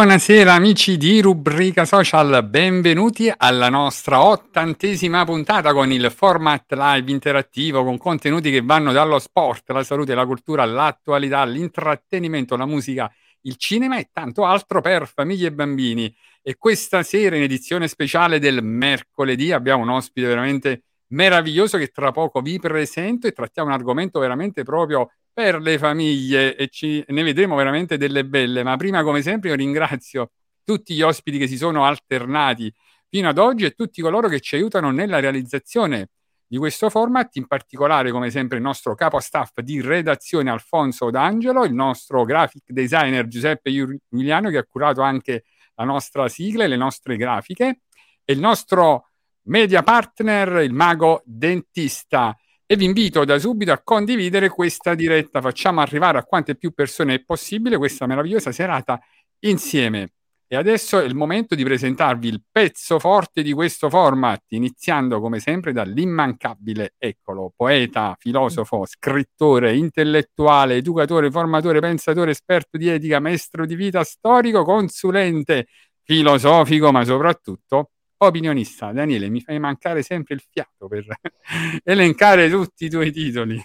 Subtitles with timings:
[0.00, 7.84] Buonasera amici di Rubrica Social, benvenuti alla nostra ottantesima puntata con il format live interattivo
[7.84, 13.12] con contenuti che vanno dallo sport, la salute, la cultura, l'attualità, l'intrattenimento, la musica,
[13.42, 16.16] il cinema e tanto altro per famiglie e bambini.
[16.40, 22.10] E questa sera in edizione speciale del mercoledì abbiamo un ospite veramente meraviglioso che tra
[22.10, 25.10] poco vi presento e trattiamo un argomento veramente proprio
[25.42, 28.62] per le famiglie e ci, ne vedremo veramente delle belle.
[28.62, 32.72] Ma prima, come sempre, io ringrazio tutti gli ospiti che si sono alternati
[33.08, 36.10] fino ad oggi e tutti coloro che ci aiutano nella realizzazione
[36.46, 41.64] di questo format, in particolare, come sempre, il nostro capo staff di redazione Alfonso D'Angelo,
[41.64, 43.70] il nostro graphic designer Giuseppe
[44.08, 45.44] Giuliano, che ha curato anche
[45.76, 47.80] la nostra sigla e le nostre grafiche,
[48.24, 49.06] e il nostro
[49.44, 52.36] media partner, il mago dentista
[52.72, 55.40] e vi invito da subito a condividere questa diretta.
[55.40, 59.00] Facciamo arrivare a quante più persone possibile questa meravigliosa serata
[59.40, 60.12] insieme.
[60.46, 65.40] E adesso è il momento di presentarvi il pezzo forte di questo format, iniziando come
[65.40, 73.74] sempre dall'immancabile, eccolo, poeta, filosofo, scrittore, intellettuale, educatore, formatore, pensatore, esperto di etica, maestro di
[73.74, 75.66] vita, storico, consulente,
[76.04, 77.90] filosofico, ma soprattutto
[78.22, 78.92] opinionista.
[78.92, 81.04] Daniele, mi fai mancare sempre il fiato per
[81.84, 83.62] elencare tutti i tuoi titoli.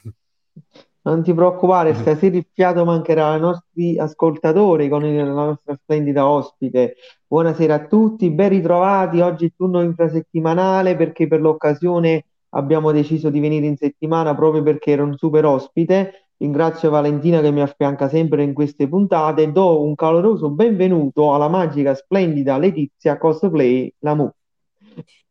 [1.01, 6.95] Non ti preoccupare, stasera il fiato mancherà ai nostri ascoltatori con la nostra splendida ospite.
[7.27, 9.19] Buonasera a tutti, ben ritrovati.
[9.19, 14.91] Oggi il turno infrasettimanale perché per l'occasione abbiamo deciso di venire in settimana proprio perché
[14.91, 16.29] era un super ospite.
[16.37, 19.51] Ringrazio Valentina che mi affianca sempre in queste puntate.
[19.51, 24.31] Do un caloroso benvenuto alla magica, splendida Letizia Cosplay Lamu.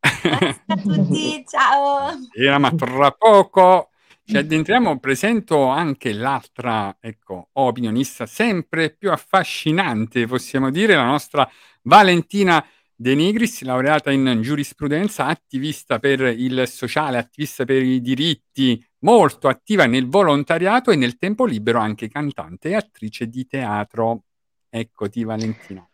[0.01, 2.11] Ciao a tutti, ciao.
[2.37, 3.91] Era, ma tra poco
[4.27, 11.49] ci addentriamo, presento anche l'altra, ecco, opinionista sempre più affascinante, possiamo dire, la nostra
[11.83, 12.65] Valentina
[12.95, 19.85] De Nigris, laureata in giurisprudenza, attivista per il sociale, attivista per i diritti, molto attiva
[19.85, 24.25] nel volontariato e nel tempo libero anche cantante e attrice di teatro.
[24.71, 25.87] Eccoti Valentina.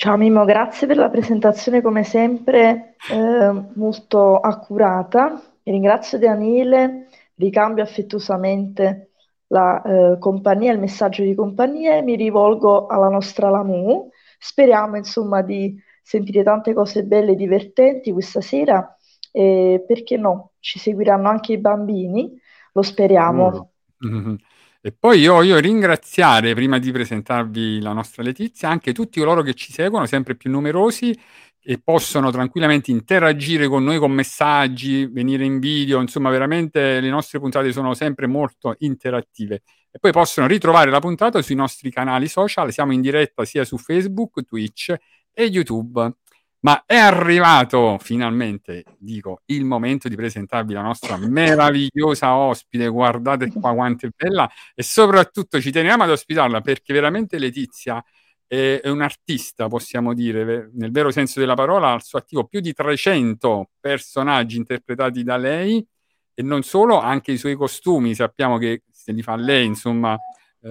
[0.00, 5.42] Ciao Mimo, grazie per la presentazione come sempre eh, molto accurata.
[5.64, 9.10] Ringrazio Daniele, ricambio affettuosamente
[9.48, 14.08] la eh, compagnia, il messaggio di compagnia e mi rivolgo alla nostra Lamu.
[14.38, 18.96] Speriamo insomma di sentire tante cose belle e divertenti questa sera
[19.32, 22.40] e perché no, ci seguiranno anche i bambini,
[22.72, 23.72] lo speriamo.
[24.06, 24.34] Mm-hmm.
[24.80, 29.54] E poi io voglio ringraziare, prima di presentarvi la nostra Letizia, anche tutti coloro che
[29.54, 31.16] ci seguono, sempre più numerosi,
[31.60, 37.38] e possono tranquillamente interagire con noi con messaggi, venire in video, insomma veramente le nostre
[37.40, 39.62] puntate sono sempre molto interattive.
[39.90, 43.76] E poi possono ritrovare la puntata sui nostri canali social, siamo in diretta sia su
[43.76, 44.94] Facebook, Twitch
[45.32, 46.14] e YouTube.
[46.60, 52.88] Ma è arrivato finalmente, dico, il momento di presentarvi la nostra meravigliosa ospite.
[52.88, 58.02] Guardate qua quanto è bella e soprattutto ci teniamo ad ospitarla perché veramente Letizia
[58.46, 62.60] è, è un artista, possiamo dire, nel vero senso della parola, al suo attivo più
[62.60, 65.86] di 300 personaggi interpretati da lei
[66.34, 70.16] e non solo, anche i suoi costumi, sappiamo che se li fa lei, insomma,
[70.62, 70.68] eh,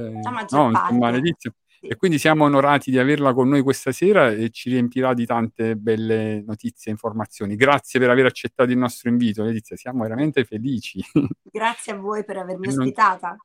[0.50, 1.51] no, insomma Letizia
[1.82, 5.76] e quindi siamo onorati di averla con noi questa sera e ci riempirà di tante
[5.76, 7.56] belle notizie e informazioni.
[7.56, 11.02] Grazie per aver accettato il nostro invito, Letizia, siamo veramente felici.
[11.52, 13.36] Grazie a voi per avermi ospitata.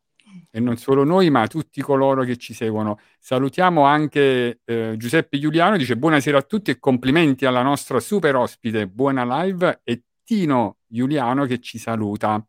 [0.51, 2.99] E non solo noi, ma tutti coloro che ci seguono.
[3.19, 8.87] Salutiamo anche eh, Giuseppe Giuliano, dice buonasera a tutti e complimenti alla nostra super ospite,
[8.87, 12.45] buona live, e Tino Giuliano che ci saluta.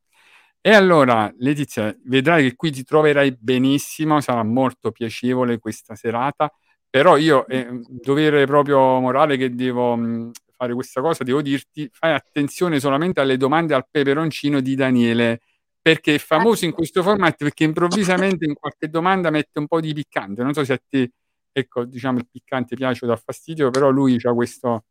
[0.66, 6.50] E allora, Letizia, vedrai che qui ti troverai benissimo, sarà molto piacevole questa serata,
[6.90, 12.14] però io, eh, dovere proprio morale che devo mh, fare questa cosa, devo dirti, fai
[12.14, 15.42] attenzione solamente alle domande al peperoncino di Daniele,
[15.82, 19.92] perché è famoso in questo format perché improvvisamente in qualche domanda mette un po' di
[19.92, 20.44] piccante.
[20.44, 21.12] Non so se a te,
[21.52, 24.86] ecco, diciamo, il piccante piace o dà fastidio, però lui ha questo...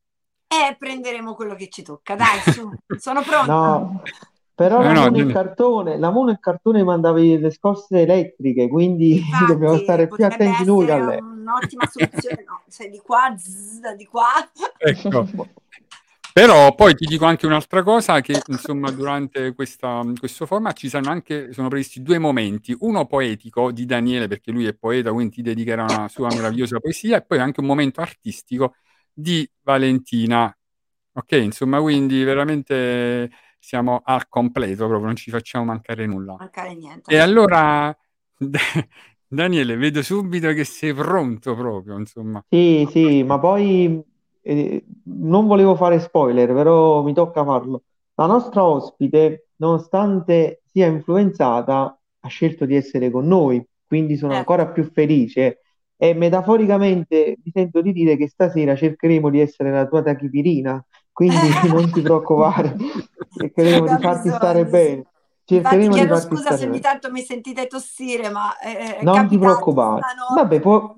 [0.49, 3.47] Eh, prenderemo quello che ci tocca, dai, su, sono pronta.
[3.47, 4.03] No.
[4.55, 9.17] Però No, la no, mono cartone, la mono in cartone mandavi le scosse elettriche, quindi
[9.17, 11.19] Infatti, dobbiamo stare più attenti noi a lei.
[11.21, 14.27] un'ottima soluzione, no, sei di qua, zzz, di qua.
[14.79, 15.27] Ecco.
[16.33, 21.11] Però poi ti dico anche un'altra cosa, che insomma durante questa, questo format ci saranno
[21.11, 25.43] anche, sono previsti due momenti, uno poetico di Daniele, perché lui è poeta, quindi ti
[25.43, 28.77] dedicherà una sua meravigliosa poesia, e poi anche un momento artistico
[29.13, 30.55] di Valentina.
[31.15, 33.31] Ok, insomma, quindi veramente
[33.63, 36.35] siamo al completo, proprio non ci facciamo mancare nulla.
[36.37, 37.13] Mancare niente.
[37.13, 37.97] E allora,
[39.29, 42.45] Daniele, vedo subito che sei pronto proprio, insomma.
[42.49, 44.03] Sì, sì, ma poi
[44.43, 47.85] eh, non volevo fare spoiler, però mi tocca farlo.
[48.15, 54.39] La nostra ospite, nonostante sia influenzata, ha scelto di essere con noi, quindi sono Eh.
[54.39, 55.59] ancora più felice
[55.97, 61.37] e metaforicamente mi sento di dire che stasera cercheremo di essere la tua tachipirina, quindi
[61.71, 62.77] non ti preoccupare,
[63.37, 65.07] cercheremo Da di farti bisogno, stare bene,
[65.45, 68.99] Infatti cercheremo di chiedo farti scusa stare se ogni tanto mi sentite tossire, ma eh,
[68.99, 70.01] è Non ti preoccupare.
[70.35, 70.97] Vabbè, può-.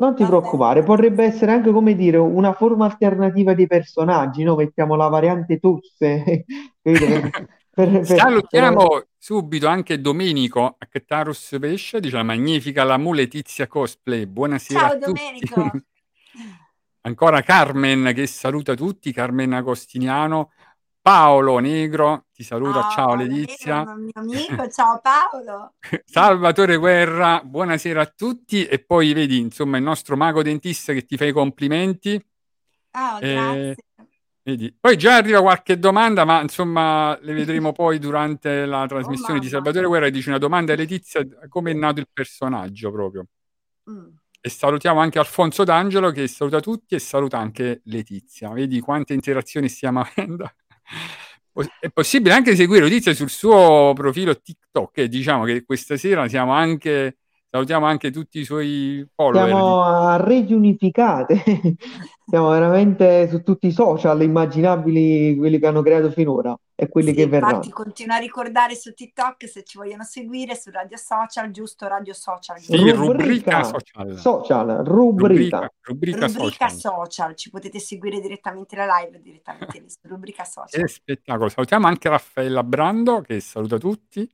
[0.00, 4.54] Non ti Va preoccupare, potrebbe essere anche come dire una forma alternativa di personaggi, no?
[4.54, 6.44] Mettiamo la variante tosse?
[6.80, 7.48] Per-
[7.78, 14.26] per- Salutiamo subito anche Domenico Actarus Pesce, dice la magnifica la muletizia cosplay.
[14.26, 15.12] Buonasera Ciao a tutti.
[15.50, 15.70] Domenico.
[17.02, 20.50] Ancora Carmen che saluta tutti, Carmen Agostiniano.
[21.08, 23.82] Paolo Negro ti saluta, Oh, ciao Letizia.
[23.96, 25.72] mio amico, ciao Paolo.
[26.04, 28.66] Salvatore Guerra, buonasera a tutti.
[28.66, 32.22] E poi vedi, insomma, il nostro mago dentista che ti fa i complimenti.
[32.92, 33.76] Oh, Eh, grazie.
[34.42, 34.76] Vedi.
[34.78, 39.48] Poi già arriva qualche domanda, ma insomma le vedremo poi durante la trasmissione di Oh,
[39.48, 39.64] mamma.
[39.64, 40.10] Salvatore Guerra.
[40.10, 43.24] Dice una domanda a Letizia, come è nato il personaggio proprio.
[43.90, 44.08] Mm.
[44.42, 48.50] E salutiamo anche Alfonso D'Angelo che saluta tutti e saluta anche Letizia.
[48.50, 50.52] Vedi quante interazioni stiamo avendo.
[51.80, 56.52] È possibile anche seguire Letizia sul suo profilo TikTok e diciamo che questa sera siamo
[56.52, 57.18] anche,
[57.50, 59.48] salutiamo anche tutti i suoi follower.
[59.48, 61.42] Siamo a reti unificate,
[62.24, 67.14] siamo veramente su tutti i social immaginabili, quelli che hanno creato finora e quelli Sì,
[67.14, 67.70] che infatti verranno.
[67.70, 72.58] continua a ricordare su TikTok se ci vogliono seguire su Radio Social, giusto Radio Social.
[72.60, 72.94] Sì, giusto?
[72.94, 74.16] rubrica social.
[74.16, 75.58] social, rubrica.
[75.58, 76.70] rubrica, rubrica Rubrica social.
[76.70, 80.82] social, ci potete seguire direttamente la live, direttamente lì su rubrica social.
[80.82, 81.48] Che spettacolo.
[81.48, 84.28] Salutiamo anche Raffaella Brando che saluta tutti.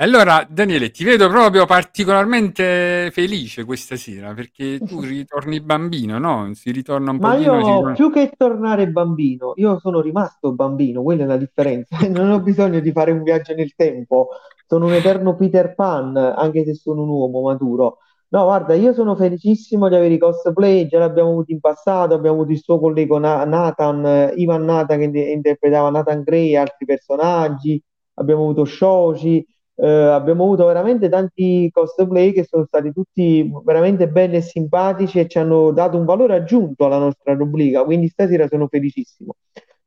[0.00, 6.50] Allora, Daniele, ti vedo proprio particolarmente felice questa sera perché tu ritorni bambino, no?
[6.54, 7.60] Si ritorna un Ma pochino.
[7.60, 11.96] si io ritorna- più che tornare bambino, io sono rimasto bambino, quella è la differenza.
[12.08, 14.28] Non ho bisogno di fare un viaggio nel tempo,
[14.68, 17.98] sono un eterno Peter Pan, anche se sono un uomo maturo.
[18.30, 22.36] No, guarda, io sono felicissimo di avere i cosplay, già l'abbiamo avuto in passato, abbiamo
[22.36, 26.84] avuto il suo collega Na- Nathan, Ivan Nathan che in- interpretava Nathan Gray e altri
[26.86, 27.82] personaggi,
[28.14, 29.44] abbiamo avuto Shoji,
[29.80, 35.28] eh, abbiamo avuto veramente tanti cosplay che sono stati tutti veramente belli e simpatici e
[35.28, 39.36] ci hanno dato un valore aggiunto alla nostra rubrica, quindi stasera sono felicissimo.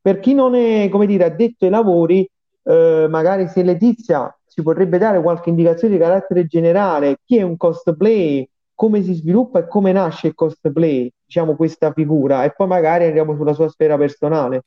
[0.02, 2.28] Per chi non è, come dire, addetto ai lavori,
[2.64, 7.58] eh, magari se Letizia ci potrebbe dare qualche indicazione di carattere generale, chi è un
[7.58, 13.06] cosplay, come si sviluppa e come nasce il cosplay, diciamo questa figura, e poi magari
[13.06, 14.64] andiamo sulla sua sfera personale.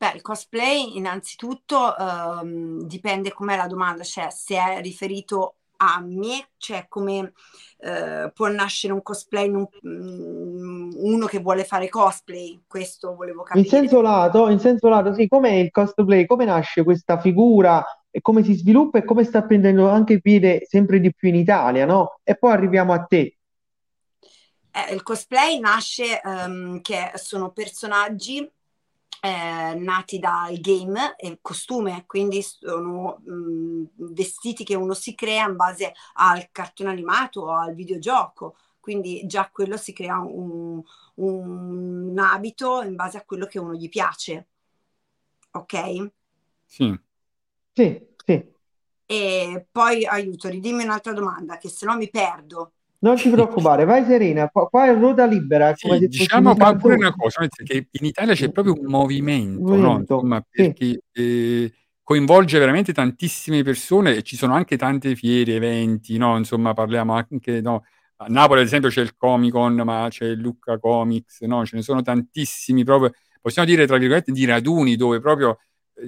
[0.00, 6.52] Beh, il cosplay innanzitutto ehm, dipende com'è la domanda, cioè se è riferito a me,
[6.56, 7.34] cioè come
[7.80, 13.62] eh, può nascere un cosplay un, mm, uno che vuole fare cosplay, questo volevo capire.
[13.62, 16.24] In senso lato, in senso lato, sì, com'è il cosplay?
[16.24, 20.98] Come nasce questa figura e come si sviluppa e come sta prendendo anche piede sempre
[20.98, 22.20] di più in Italia, no?
[22.22, 23.36] E poi arriviamo a te.
[24.70, 28.50] Eh, il cosplay nasce um, che sono personaggi
[29.20, 35.56] eh, nati dal game e costume, quindi sono mh, vestiti che uno si crea in
[35.56, 38.56] base al cartone animato o al videogioco.
[38.80, 40.82] Quindi già quello si crea un,
[41.16, 44.48] un abito in base a quello che uno gli piace.
[45.52, 46.10] Ok?
[46.66, 46.98] Sì.
[47.72, 48.54] Sì, sì.
[49.06, 52.72] E poi aiuto, ridimmi un'altra domanda, che se no mi perdo.
[53.02, 55.74] Non ti preoccupare, vai serena, qua, qua è ruota libera.
[55.74, 59.98] Sì, diciamo pure una cosa, che in Italia c'è proprio un movimento, movimento no?
[60.00, 61.64] Insomma, perché sì.
[61.64, 66.36] eh, coinvolge veramente tantissime persone e ci sono anche tante fiere, eventi, no?
[66.36, 67.84] Insomma, parliamo anche, no?
[68.16, 71.64] A Napoli ad esempio c'è il Comic Con, ma c'è il Lucca Comics, no?
[71.64, 75.58] Ce ne sono tantissimi proprio, possiamo dire tra virgolette, di raduni dove proprio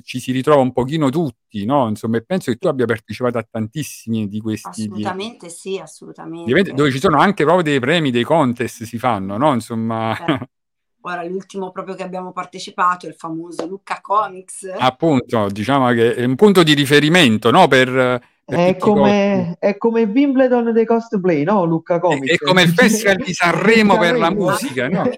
[0.02, 1.88] ci si ritrova un pochino tutti, no?
[1.88, 4.82] Insomma, e penso che tu abbia partecipato a tantissimi di questi.
[4.82, 5.52] Assolutamente di...
[5.52, 6.72] sì, assolutamente.
[6.72, 9.52] Dove ci sono anche proprio dei premi, dei contest si fanno, no?
[9.52, 10.16] Insomma.
[10.24, 10.48] Eh.
[11.04, 14.72] Ora, l'ultimo proprio che abbiamo partecipato è il famoso Lucca Comics.
[14.78, 17.66] Appunto, diciamo che è un punto di riferimento, no?
[17.66, 21.64] Per, per è, come, è come Wimbledon dei cosplay, no?
[21.64, 22.30] Lucca Comics.
[22.30, 25.10] È, è come il Festival di Sanremo per la musica, no?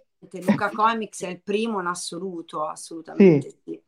[0.47, 3.57] Lucca Comics è il primo in assoluto, assolutamente sì.
[3.65, 3.83] sì.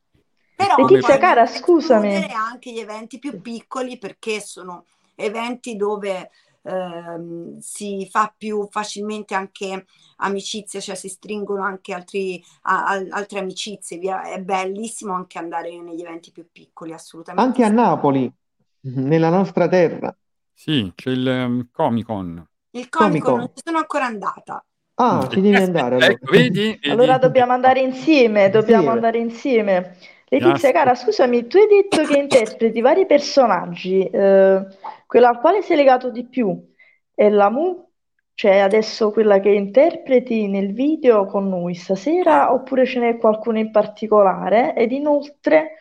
[0.57, 2.29] Però Letizia, cara, scusami.
[2.33, 6.31] anche gli eventi più piccoli perché sono eventi dove
[6.63, 9.85] ehm, si fa più facilmente anche
[10.17, 13.99] amicizia, cioè si stringono anche altri, a, a, altre amicizie.
[13.99, 14.23] Via.
[14.23, 17.47] È bellissimo anche andare negli eventi più piccoli, assolutamente.
[17.47, 18.33] Anche a Napoli,
[18.95, 20.15] nella nostra terra.
[20.53, 22.47] Sì, c'è il um, Comic Con.
[22.71, 24.65] Il Comic Con non ci sono ancora andata.
[24.95, 25.97] Ah, ci devi andare.
[25.97, 26.89] Allora, ecco, vedi, vedi.
[26.91, 28.89] allora dobbiamo andare insieme, dobbiamo sì.
[28.89, 29.97] andare insieme.
[30.29, 34.67] Letizia, cara, scusami, tu hai detto che interpreti vari personaggi, eh,
[35.07, 36.75] quella al quale sei legato di più
[37.15, 37.89] è la Mu,
[38.35, 43.71] cioè adesso quella che interpreti nel video con noi stasera, oppure ce n'è qualcuno in
[43.71, 44.75] particolare?
[44.75, 45.77] Ed inoltre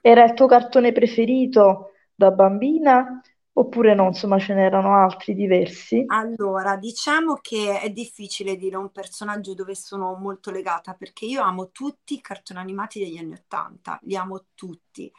[0.00, 3.20] era il tuo cartone preferito da bambina
[3.56, 6.04] Oppure no, insomma, ce n'erano altri diversi?
[6.06, 11.70] Allora, diciamo che è difficile dire un personaggio dove sono molto legata perché io amo
[11.70, 15.10] tutti i cartoni animati degli anni Ottanta, li amo tutti.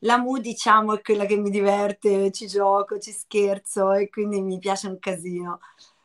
[0.00, 4.58] La Mu, diciamo, è quella che mi diverte, ci gioco, ci scherzo e quindi mi
[4.58, 5.60] piace un casino.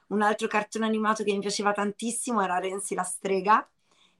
[0.07, 3.67] Un altro cartone animato che mi piaceva tantissimo era Renzi la strega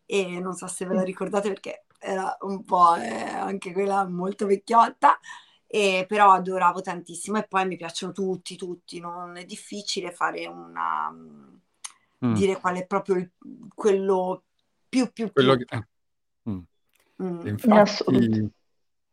[0.05, 4.45] e non so se ve la ricordate perché era un po' eh, anche quella molto
[4.45, 5.17] vecchiotta
[5.73, 11.09] e però adoravo tantissimo e poi mi piacciono tutti, tutti, non è difficile fare una...
[12.23, 12.33] Mm.
[12.33, 13.31] dire qual è proprio il,
[13.73, 14.43] quello
[14.87, 15.65] più più quello più.
[15.65, 16.51] Che, eh.
[16.51, 16.59] mm.
[17.23, 17.47] Mm.
[17.47, 18.51] Infatti...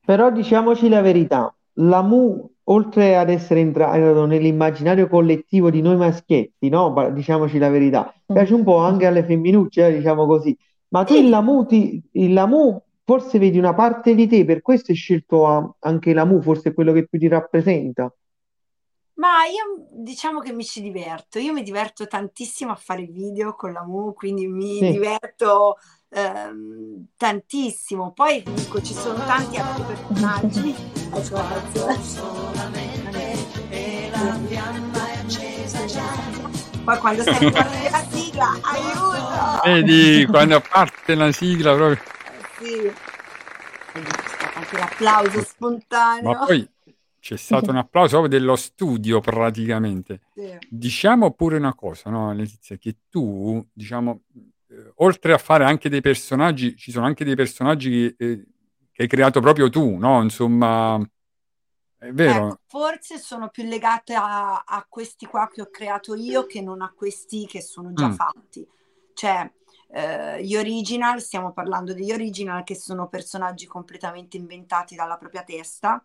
[0.05, 6.69] Però diciamoci la verità, la Mu, oltre ad essere entrato nell'immaginario collettivo di noi maschietti,
[6.69, 7.13] no?
[7.13, 8.35] diciamoci la verità, mm.
[8.35, 10.57] piace un po' anche alle femminucce, eh, diciamo così.
[10.89, 14.91] Ma tu il Lamu, ti, il Lamu forse vedi una parte di te, per questo
[14.91, 18.15] hai scelto anche la Mu, forse è quello che più ti rappresenta.
[19.15, 23.73] Ma io diciamo che mi ci diverto, io mi diverto tantissimo a fare video con
[23.73, 24.91] la Mu, quindi mi sì.
[24.91, 25.79] diverto
[26.11, 28.13] ehm, tantissimo.
[28.13, 30.75] Poi dico, ci sono tanti altri personaggi.
[36.85, 39.61] Poi quando stai parte la sigla, aiuto!
[39.65, 42.17] Vedi, quando parte la sigla proprio
[42.59, 42.93] sì.
[44.55, 46.31] anche l'applauso spontaneo.
[46.31, 46.69] Ma poi
[47.21, 50.21] c'è stato un applauso dello studio praticamente.
[50.35, 50.57] Sì.
[50.69, 54.23] Diciamo pure una cosa, no, Letizia, che tu, diciamo,
[54.69, 58.47] eh, oltre a fare anche dei personaggi, ci sono anche dei personaggi che, eh,
[58.93, 60.23] che hai creato proprio tu, no?
[60.23, 60.99] Insomma,
[61.99, 62.47] è vero.
[62.47, 66.81] Ecco, forse sono più legate a, a, questi qua che ho creato io che non
[66.81, 68.13] a questi che sono già mm.
[68.13, 68.67] fatti.
[69.15, 69.53] Cioè,
[69.89, 76.03] eh, gli original, stiamo parlando degli original che sono personaggi completamente inventati dalla propria testa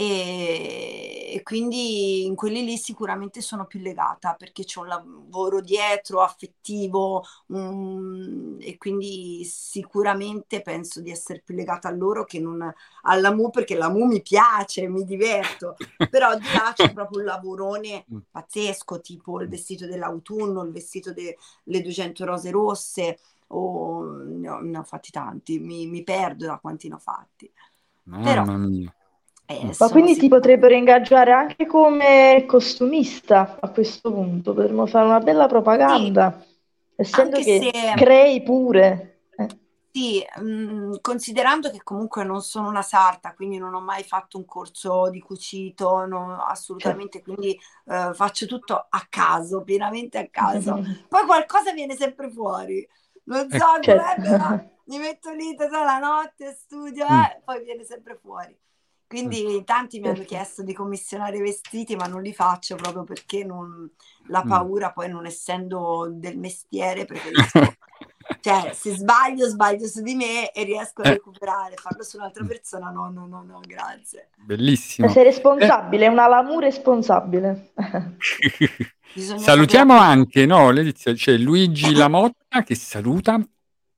[0.00, 6.20] e, e, quindi in quelli lì sicuramente sono più legata perché c'è un lavoro dietro
[6.22, 13.34] affettivo um, e quindi sicuramente penso di essere più legata a loro che non alla
[13.34, 15.74] Mu perché la Mu mi piace, mi diverto,
[16.08, 18.18] però di là c'è proprio un lavorone mm.
[18.30, 24.78] pazzesco tipo il vestito dell'autunno, il vestito delle 200 rose rosse o ne ho, ne
[24.78, 27.50] ho fatti tanti, mi, mi, perdo da quanti ne ho fatti.
[28.04, 28.92] Mamma però, mia
[29.50, 35.20] Eh, Ma quindi ti potrebbero ingaggiare anche come costumista a questo punto, potremmo fare una
[35.20, 36.54] bella propaganda, sì,
[36.96, 37.94] essendo che se...
[37.96, 39.22] crei pure.
[39.38, 39.46] Eh.
[39.90, 44.36] Sì, mh, mm, considerando che comunque non sono una sarta, quindi non ho mai fatto
[44.36, 47.32] un corso di cucito, no, assolutamente, certo.
[47.32, 50.74] quindi uh, faccio tutto a caso, pienamente a caso.
[51.08, 52.86] Poi qualcosa viene sempre fuori,
[53.24, 54.20] non so, eh, certo.
[54.20, 54.48] però
[54.88, 57.20] mi metto lì tutta la notte, studio, mm.
[57.22, 58.54] eh, poi viene sempre fuori.
[59.08, 63.42] Quindi tanti mi hanno chiesto di commissionare i vestiti, ma non li faccio proprio perché
[63.42, 63.90] non,
[64.26, 64.48] la mm.
[64.48, 67.74] paura, poi non essendo del mestiere, preferisco.
[68.42, 71.12] cioè, se sbaglio, sbaglio su di me e riesco a eh.
[71.12, 72.48] recuperare, farlo su un'altra mm.
[72.48, 74.28] persona, no, no, no, no, grazie.
[74.36, 75.08] Bellissimo.
[75.08, 77.72] Sei responsabile, è una lamu responsabile.
[79.14, 80.12] salutiamo sapere...
[80.12, 83.40] anche, no, Letizia, c'è Luigi Lamotta che saluta,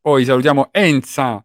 [0.00, 1.42] poi salutiamo Enza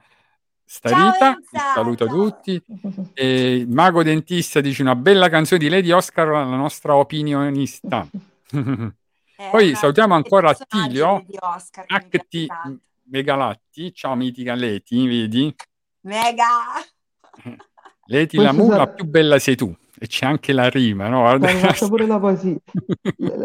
[0.66, 1.38] Starita,
[1.74, 2.62] saluta tutti.
[3.14, 8.08] E il mago dentista dice una bella canzone di Lady Oscar, la nostra opinionista.
[9.38, 11.26] Eh, Poi salutiamo ancora Attilio,
[11.88, 12.46] HT
[13.10, 15.54] Megalatti, ciao mitica Leti, vedi?
[16.04, 16.46] Mega!
[18.08, 18.88] Leti la mula sarà...
[18.88, 19.76] più bella sei tu.
[20.00, 21.20] E c'è anche la rima, no?
[21.20, 21.52] Guarda.
[21.52, 22.56] Guarda pure la poesia.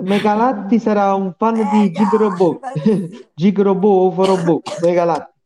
[0.03, 1.71] Megalatti sarà un fan Mega.
[1.71, 2.61] di Gigrobot.
[3.35, 5.40] Gigrobot, Forobot, Megalatti.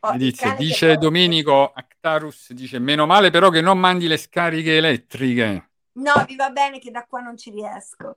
[0.00, 5.70] Oh, dice, dice Domenico Actarus, dice meno male però che non mandi le scariche elettriche.
[5.92, 8.16] No, vi va bene che da qua non ci riesco.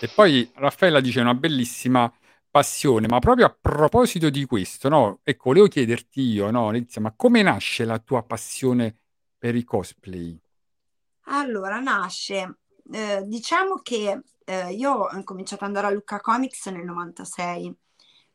[0.00, 2.12] E poi Raffaella dice una bellissima
[2.50, 5.20] passione, ma proprio a proposito di questo, no?
[5.22, 8.96] Ecco, volevo chiederti io, no, Letizia, ma come nasce la tua passione
[9.38, 10.36] per i cosplay?
[11.26, 12.58] Allora, nasce,
[12.90, 17.89] eh, diciamo che eh, io ho cominciato ad andare a Lucca Comics nel 96 Mm.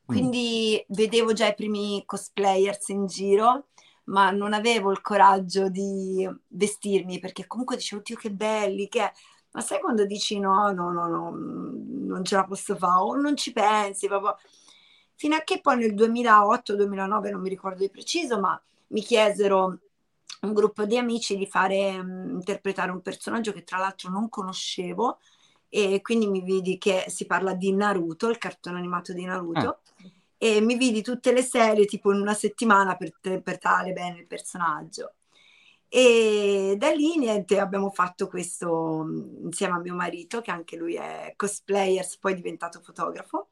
[0.05, 0.93] Quindi mm.
[0.95, 3.67] vedevo già i primi cosplayers in giro,
[4.05, 9.11] ma non avevo il coraggio di vestirmi perché comunque dicevo, Dio che belli, che è?
[9.51, 13.35] Ma sai quando dici no, no, no, no, non ce la posso fare o non
[13.35, 14.37] ci pensi proprio.
[15.15, 19.79] Fino a che poi nel 2008-2009, non mi ricordo di preciso, ma mi chiesero
[20.41, 25.19] un gruppo di amici di fare um, interpretare un personaggio che tra l'altro non conoscevo
[25.69, 29.69] e quindi mi vidi che si parla di Naruto, il cartone animato di Naruto.
[29.69, 29.79] Ah
[30.45, 35.15] e mi vidi tutte le serie tipo in una settimana per interpretare bene il personaggio.
[35.87, 39.05] E da lì niente, abbiamo fatto questo
[39.43, 43.49] insieme a mio marito, che anche lui è cosplayer, poi è diventato fotografo.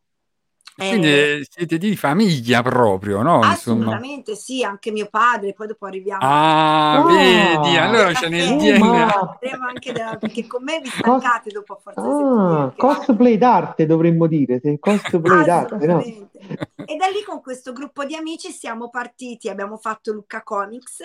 [0.76, 3.42] Quindi eh, siete di famiglia proprio, no?
[3.42, 4.38] Assolutamente Insomma.
[4.38, 6.22] sì, anche mio padre, poi dopo arriviamo.
[6.24, 9.38] Ah, oh, vedi, allora c'è nel DNA.
[9.68, 14.26] Anche della, perché con me vi stancate Cos- dopo a forza ah, Cosplay d'arte dovremmo
[14.28, 16.00] dire, cosplay d'arte, no?
[16.02, 21.02] E da lì con questo gruppo di amici siamo partiti, abbiamo fatto Lucca Comics,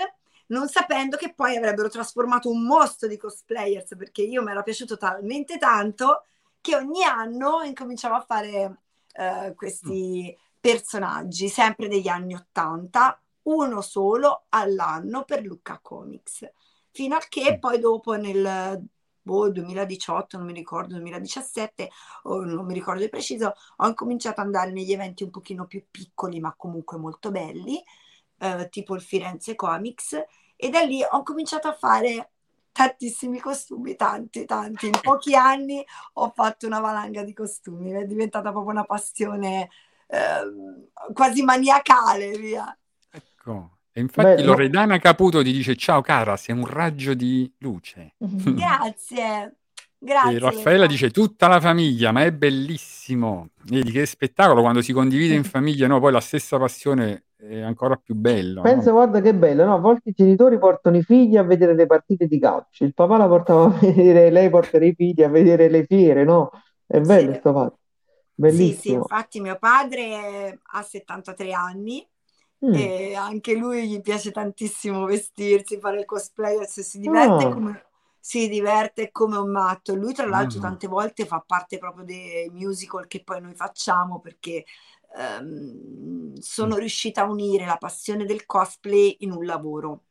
[0.46, 4.96] non sapendo che poi avrebbero trasformato un mostro di cosplayers, perché io mi era piaciuto
[4.96, 6.24] talmente tanto
[6.60, 8.78] che ogni anno incominciavo a fare
[9.18, 16.48] eh, questi personaggi, sempre degli anni Ottanta, uno solo all'anno per Lucca Comics,
[16.92, 17.58] fino a che mm.
[17.58, 18.80] poi dopo nel
[19.20, 21.90] boh, 2018, non mi ricordo, 2017,
[22.24, 25.84] o non mi ricordo di preciso, ho incominciato ad andare negli eventi un pochino più
[25.90, 27.82] piccoli, ma comunque molto belli,
[28.38, 30.16] eh, tipo il Firenze Comics,
[30.54, 32.32] e da lì ho cominciato a fare
[32.78, 34.86] tantissimi costumi, tanti, tanti.
[34.86, 39.68] In pochi anni ho fatto una valanga di costumi, è diventata proprio una passione
[40.06, 42.78] eh, quasi maniacale, via.
[43.10, 43.78] Ecco.
[43.90, 45.00] E infatti Beh, Loredana no.
[45.00, 48.14] Caputo ti dice ciao cara, sei un raggio di luce.
[48.18, 49.56] Grazie.
[49.98, 50.36] Grazie.
[50.36, 53.48] E Raffaella dice tutta la famiglia, ma è bellissimo.
[53.64, 55.98] Vedi che spettacolo quando si condivide in famiglia, no?
[55.98, 58.62] Poi la stessa passione è ancora più bello.
[58.62, 58.96] Pensa, no?
[58.96, 59.74] guarda che bello, no?
[59.74, 63.16] A volte i genitori portano i figli a vedere le partite di calcio, il papà
[63.16, 66.50] la portava a vedere, lei porta i figli a vedere le fiere, no?
[66.86, 67.54] È bello questo sì.
[67.54, 67.78] fatto.
[68.34, 68.72] Bellissimo.
[68.72, 72.06] Sì, sì, infatti mio padre ha 73 anni
[72.64, 72.72] mm.
[72.72, 77.52] e anche lui gli piace tantissimo vestirsi, fare il cosplay, se si diverte oh.
[77.52, 77.87] come
[78.28, 79.94] si diverte come un matto.
[79.94, 80.62] Lui, tra l'altro, mm.
[80.62, 84.66] tante volte fa parte proprio dei musical che poi noi facciamo perché
[85.16, 86.78] ehm, sono mm.
[86.78, 90.02] riuscita a unire la passione del cosplay in un lavoro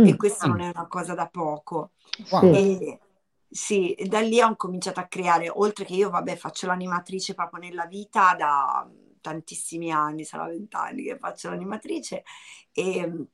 [0.00, 0.06] mm.
[0.06, 1.90] e questo non è una cosa da poco.
[2.30, 2.54] Wow.
[2.54, 2.98] E,
[3.46, 7.84] sì, da lì ho cominciato a creare, oltre che io, vabbè, faccio l'animatrice proprio nella
[7.84, 12.22] vita da tantissimi anni, sarà vent'anni che faccio l'animatrice
[12.72, 13.26] e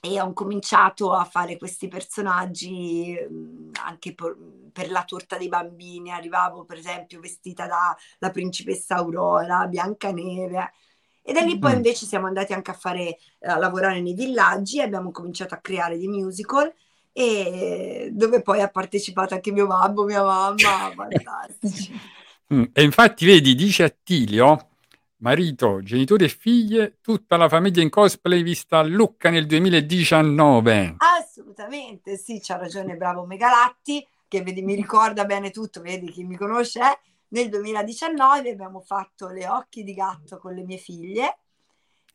[0.00, 6.10] e ho cominciato a fare questi personaggi mhmm, anche per, la torta dei bambini.
[6.10, 10.72] Arrivavo, per esempio, vestita da la principessa Aurora, Biancaneve.
[11.22, 15.10] E da lì poi invece siamo andati anche a fare, a lavorare nei villaggi, abbiamo
[15.10, 16.72] cominciato a creare dei musical
[17.12, 21.92] e dove poi ha partecipato anche mio babbo, mia mamma, fantastici.
[22.72, 24.67] E infatti vedi, dice Attilio,
[25.18, 30.96] marito, genitori e figlie, tutta la famiglia in cosplay vista a Lucca nel 2019.
[30.98, 36.36] Assolutamente, sì, c'ha ragione, bravo Megalatti, che vedi, mi ricorda bene tutto, vedi chi mi
[36.36, 36.98] conosce è.
[37.30, 41.38] Nel 2019 abbiamo fatto le occhi di gatto con le mie figlie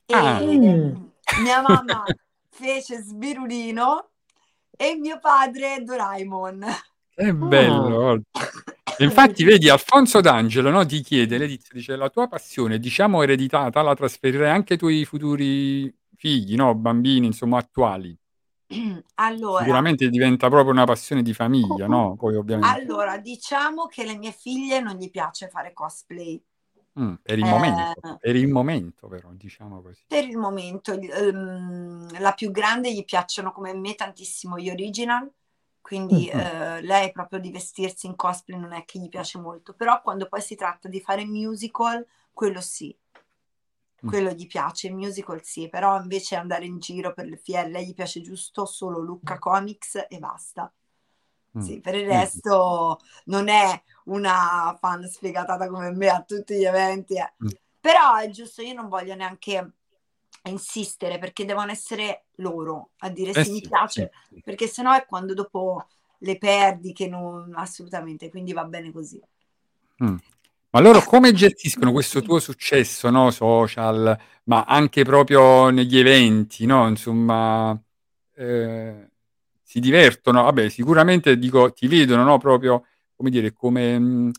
[0.05, 0.39] e Ah.
[0.41, 0.95] Mm.
[1.43, 2.03] mia mamma
[2.49, 4.09] fece Sbirulino
[4.75, 6.65] e mio padre Doraemon.
[7.15, 7.89] Che bello.
[7.89, 8.21] guarda.
[8.99, 13.95] Infatti vedi, Alfonso D'Angelo no, ti chiede, Letizia, dice, la tua passione, diciamo ereditata, la
[13.95, 16.75] trasferirai anche ai tuoi futuri figli, no?
[16.75, 18.15] bambini, insomma, attuali.
[19.15, 22.15] Allora, Sicuramente diventa proprio una passione di famiglia, no?
[22.17, 22.81] Poi ovviamente.
[22.81, 26.41] allora, diciamo che le mie figlie non gli piace fare cosplay.
[26.99, 30.01] Mm, per il Eh, momento, per il momento però, diciamo così.
[30.07, 35.29] Per il momento, ehm, la più grande gli piacciono come me tantissimo gli original,
[35.83, 36.39] quindi Mhm.
[36.39, 40.27] eh, lei proprio di vestirsi in cosplay non è che gli piace molto, però quando
[40.27, 42.97] poi si tratta di fare musical, quello sì,
[44.05, 47.93] quello gli piace, musical sì, però invece andare in giro per le fiere, lei gli
[47.93, 50.71] piace giusto solo Lucca Comics e basta.
[51.57, 51.61] Mm.
[51.61, 57.15] Sì, per il resto non è una fan sfegatata come me a tutti gli eventi,
[57.15, 57.33] eh.
[57.43, 57.49] Mm.
[57.79, 59.71] Però è giusto, io non voglio neanche
[60.49, 64.41] insistere perché devono essere loro a dire Eh sì, mi piace, sì, sì.
[64.43, 65.87] perché sennò è quando dopo
[66.19, 69.21] le perdi che non assolutamente, quindi va bene così.
[70.03, 70.15] Mm.
[70.71, 73.29] Ma loro come gestiscono questo tuo successo, no?
[73.29, 76.87] Social, ma anche proprio negli eventi, no?
[76.87, 77.79] Insomma,
[78.35, 79.07] eh,
[79.61, 80.43] si divertono.
[80.43, 82.39] Vabbè, sicuramente dico, ti vedono, no?
[82.39, 84.31] Proprio, come dire, come mh,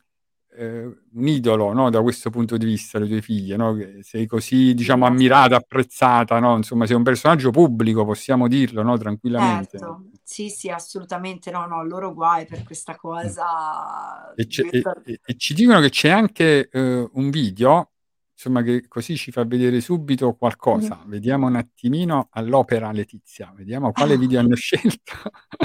[0.56, 1.90] eh, un idolo, no?
[1.90, 3.74] Da questo punto di vista, le tue figlie, no?
[3.74, 6.56] Che sei così, diciamo, ammirata, apprezzata, no?
[6.56, 8.96] Insomma, sei un personaggio pubblico, possiamo dirlo, no?
[8.96, 9.78] Tranquillamente.
[9.78, 14.32] Certo, sì, sì, assolutamente no, no, loro guai per questa cosa.
[14.34, 17.90] E, c'è- e- e- e ci dicono che c'è anche eh, un video,
[18.32, 21.00] insomma, che così ci fa vedere subito qualcosa.
[21.06, 25.12] Vediamo un attimino all'opera Letizia, vediamo quale video hanno scelto.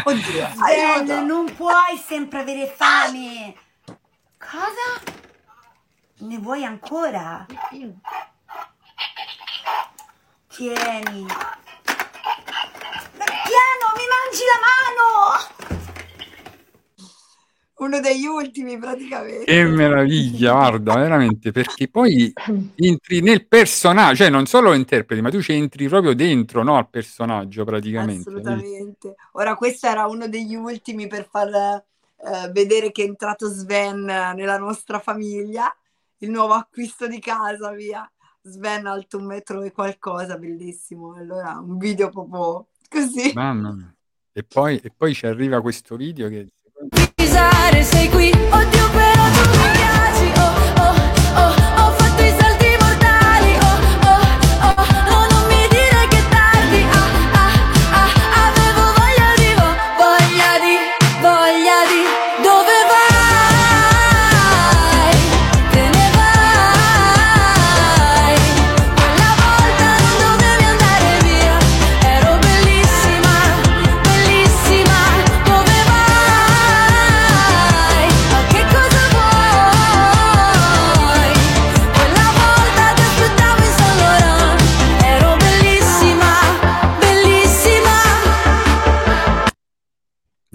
[0.04, 1.22] Oddio, aiuto.
[1.26, 3.56] non puoi sempre avere fame.
[4.40, 5.04] Cosa?
[6.20, 7.46] Ne vuoi ancora?
[10.48, 11.26] Tieni.
[11.26, 11.46] Ma
[13.26, 15.08] Piano, mi mangi la mano!
[17.80, 19.44] Uno degli ultimi praticamente.
[19.44, 22.34] Che meraviglia, guarda, veramente, perché poi
[22.76, 26.78] entri nel personaggio, cioè non solo lo interpreti, ma tu ci entri proprio dentro, no,
[26.78, 28.30] al personaggio praticamente.
[28.30, 29.16] Assolutamente.
[29.34, 31.84] Ora, questo era uno degli ultimi per far
[32.22, 35.74] eh, vedere che è entrato Sven nella nostra famiglia,
[36.18, 38.10] il nuovo acquisto di casa, via.
[38.42, 41.16] Sven alto un metro e qualcosa, bellissimo.
[41.16, 43.32] Allora, un video proprio così.
[43.34, 43.94] Mamma mia.
[44.32, 46.48] E poi, e poi ci arriva questo video che...
[47.16, 49.79] Pisare, sei qui, oddio però tu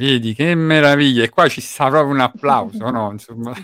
[0.05, 3.11] Vedi che meraviglia, e qua ci sta proprio un applauso, no?
[3.11, 3.55] Insomma,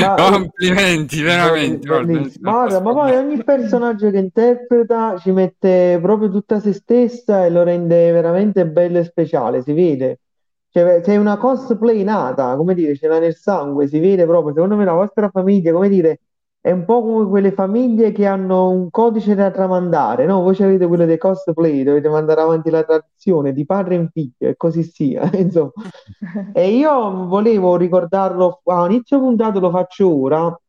[0.00, 1.86] Ma- complimenti, veramente.
[1.86, 2.50] guarda, Bellissimo.
[2.50, 7.50] Ma guarda, ma poi ogni personaggio che interpreta ci mette proprio tutta se stessa e
[7.50, 10.20] lo rende veramente bello e speciale, si vede.
[10.70, 14.54] Cioè, sei una cosplay nata, come dire, ce l'ha nel sangue, si vede proprio.
[14.54, 16.20] Secondo me la vostra famiglia, come dire,
[16.62, 20.42] è un po' come quelle famiglie che hanno un codice da tramandare, no?
[20.42, 24.56] Voi avete quello dei cosplay, dovete mandare avanti la tradizione di padre in figlio e
[24.56, 25.72] così sia, insomma.
[26.52, 30.60] E io volevo ricordarlo, a inizio puntato lo faccio ora,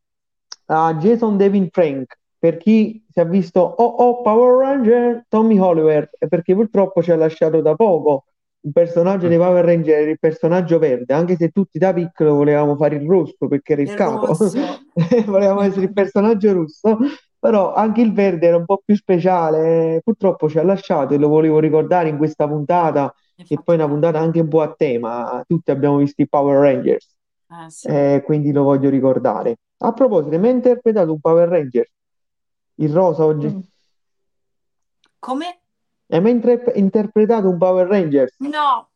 [0.68, 6.10] a Jason Devin Frank, per chi si è visto Oh Oh Power Ranger, Tommy Oliver,
[6.30, 8.26] perché purtroppo ci ha lasciato da poco
[8.62, 12.96] un personaggio dei Power Ranger, il personaggio verde, anche se tutti da piccolo volevamo fare
[12.96, 14.36] il rosso perché era il Il capo,
[15.26, 16.98] volevamo essere il personaggio rosso,
[17.40, 21.28] però anche il verde era un po' più speciale, purtroppo ci ha lasciato e lo
[21.28, 25.44] volevo ricordare in questa puntata, che poi è una puntata anche un po' a tema,
[25.48, 27.16] tutti abbiamo visto i Power Rangers.
[27.50, 27.88] Eh, sì.
[27.88, 29.58] Eh, quindi lo voglio ricordare.
[29.80, 31.90] A proposito, mi ha interpretato un Power Ranger,
[32.76, 33.48] il rosa oggi.
[33.48, 33.60] Mm.
[35.18, 35.61] Come?
[36.14, 38.36] E mi ha intre- interpretato un Power Rangers.
[38.40, 38.90] No,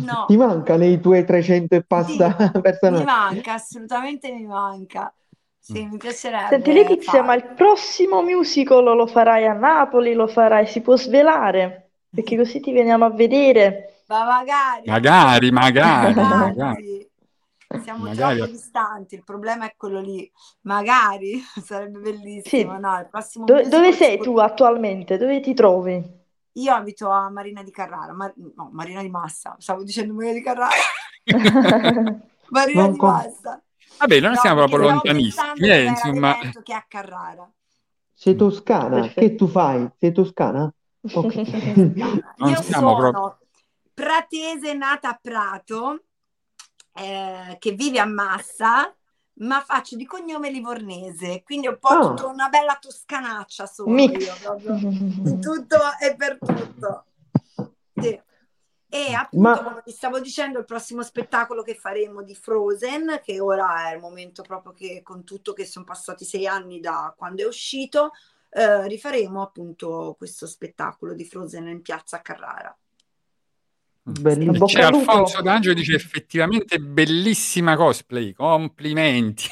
[0.00, 0.20] No.
[0.26, 2.36] Ti manca nei tuoi 300 e Sì, passa
[2.86, 3.04] mi personaggi?
[3.04, 5.14] manca, assolutamente mi manca.
[5.58, 5.98] Sì, mi
[6.42, 10.14] Senti piacerebbe Letizia, ma il prossimo musical lo farai a Napoli?
[10.14, 10.66] Lo farai?
[10.66, 11.92] Si può svelare?
[12.12, 14.04] Perché così ti veniamo a vedere.
[14.06, 17.10] Ma magari, Magari, magari, magari,
[17.74, 18.10] siamo magari.
[18.10, 20.30] troppo distanti, il problema è quello lì.
[20.62, 22.78] Magari sarebbe bellissimo, Sì.
[22.78, 22.98] no?
[22.98, 25.16] Il prossimo Dove, sei sicur- tu attualmente?
[25.18, 26.02] Dove ti trovi?
[26.58, 30.42] Io abito a Marina di Carrara, ma- no, Marina di Massa, stavo dicendo Marina di
[30.42, 30.74] Carrara,
[32.50, 33.62] Marina Non di com- Massa.
[33.98, 36.36] Vabbè, non No, siamo proprio lontanissimi, eh, insomma.
[36.38, 37.50] che è a Carrara.
[38.12, 39.08] Sei toscana?
[39.08, 39.88] Che tu fai?
[39.98, 40.72] Sei toscana?
[41.12, 41.34] Ok.
[42.38, 43.20] Non Io siamo proprio...
[43.20, 43.38] sono
[43.94, 46.04] pratese nata a Prato,
[46.94, 48.94] eh, che vive a Massa,
[49.38, 52.00] ma faccio di cognome livornese, quindi un po' Ah.
[52.00, 54.38] tutta una bella toscanaccia sono io, Mix.
[54.42, 57.04] proprio in tutto e per tutto.
[57.94, 58.20] Sì.
[58.90, 63.38] E appunto, Ma come vi stavo dicendo, il prossimo spettacolo che faremo di Frozen, che
[63.38, 67.42] ora è il momento proprio che con tutto che sono passati sei anni da quando
[67.42, 68.12] è uscito,
[68.50, 72.74] eh, rifaremo appunto questo spettacolo di Frozen in piazza Carrara.
[74.64, 74.82] C'è.
[74.82, 79.48] Alfonso D'Angelo dice effettivamente bellissima cosplay, complimenti.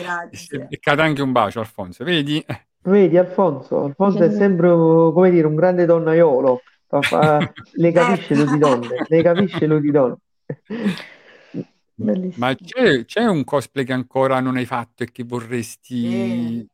[0.00, 0.66] Grazie.
[0.70, 2.44] E cade anche un bacio, Alfonso, vedi?
[2.82, 6.62] Vedi, Alfonso, Alfonso è sempre, come dire, un grande donnaiolo.
[6.86, 10.16] Fa- fa- le capisce lui di donne, le capisce lui di donne.
[11.98, 12.46] Bellissimo.
[12.46, 16.60] Ma c'è, c'è un cosplay che ancora non hai fatto e che vorresti...
[16.60, 16.66] Eh,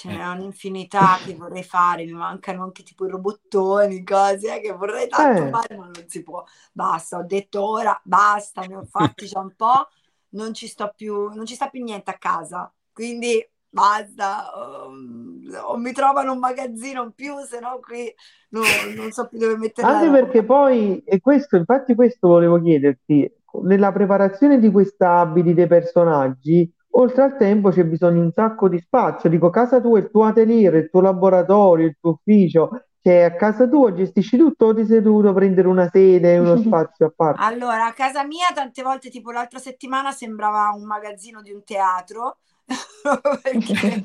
[0.00, 4.72] Ce n'è un'infinità che vorrei fare, mi mancano anche tipo i robottoni, cose eh, che
[4.72, 5.50] vorrei tanto Eh.
[5.50, 6.42] fare, ma non si può.
[6.72, 9.88] Basta, ho detto ora, basta, ne ho fatti già un po',
[10.30, 14.50] non ci sto più, non ci sta più niente a casa, quindi basta,
[14.86, 18.10] um, o mi trovano un magazzino in più, se no qui
[18.50, 18.62] no-
[18.96, 23.30] non so più dove mettere Anche perché poi, e questo, infatti questo volevo chiederti,
[23.64, 28.68] nella preparazione di questa abili dei personaggi, oltre al tempo c'è bisogno di un sacco
[28.68, 29.28] di spazio.
[29.28, 32.70] Dico, casa tua, il tuo atelier, il tuo laboratorio, il tuo ufficio,
[33.02, 36.56] cioè a casa tua gestisci tutto o ti sei dovuto prendere una sede e uno
[36.60, 37.42] spazio a parte?
[37.42, 42.38] Allora, a casa mia tante volte, tipo l'altra settimana, sembrava un magazzino di un teatro,
[43.42, 44.04] perché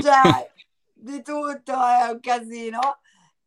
[0.00, 0.50] cioè,
[0.92, 2.78] di tutto è un casino.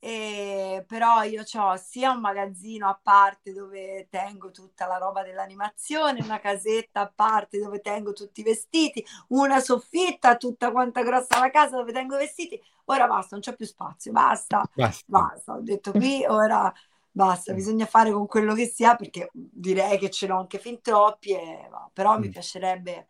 [0.05, 6.21] E, però io ho sia un magazzino a parte dove tengo tutta la roba dell'animazione,
[6.21, 11.49] una casetta a parte dove tengo tutti i vestiti, una soffitta tutta quanta grossa la
[11.49, 12.61] casa dove tengo i vestiti.
[12.85, 15.05] Ora basta, non c'è più spazio, basta, Basta.
[15.05, 15.53] basta.
[15.53, 16.71] Ho detto qui, ora
[17.11, 20.81] basta, bisogna fare con quello che si ha perché direi che ce l'ho anche fin
[20.81, 22.29] troppi, e, però mi Mm.
[22.29, 23.07] piacerebbe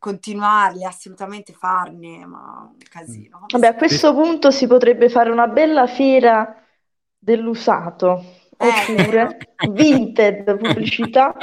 [0.00, 3.46] continuarli, assolutamente farne, ma un casino.
[3.52, 6.56] Vabbè, a questo punto si potrebbe fare una bella fiera
[7.18, 8.24] dell'usato,
[8.58, 9.38] Eh, oppure
[9.70, 11.36] Vinted pubblicità,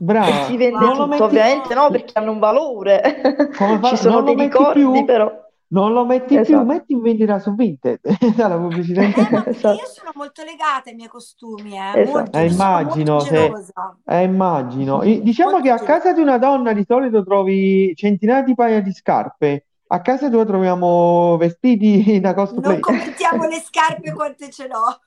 [0.00, 3.20] Brava, si vende tutto, ovviamente no, perché hanno un valore.
[3.84, 5.46] Ci sono dei ricordi, più, però.
[5.70, 6.64] Non lo metti più, Esatto.
[6.64, 8.00] metti in vendita su Vinted,
[8.36, 9.74] dalla pubblicità Eh, ma perché Esatto.
[9.80, 12.18] io sono molto legata ai miei costumi, eh, Esatto.
[12.18, 15.02] molto, Eh, io sono molto immagino, se, gelosa, eh, immagino.
[15.02, 18.80] I- Diciamo molto che a casa di una donna di solito trovi centinaia di paia
[18.80, 22.80] di scarpe, a casa tua troviamo vestiti da Non cosplay.
[22.80, 25.00] commentiamo le scarpe quante ce l'ho.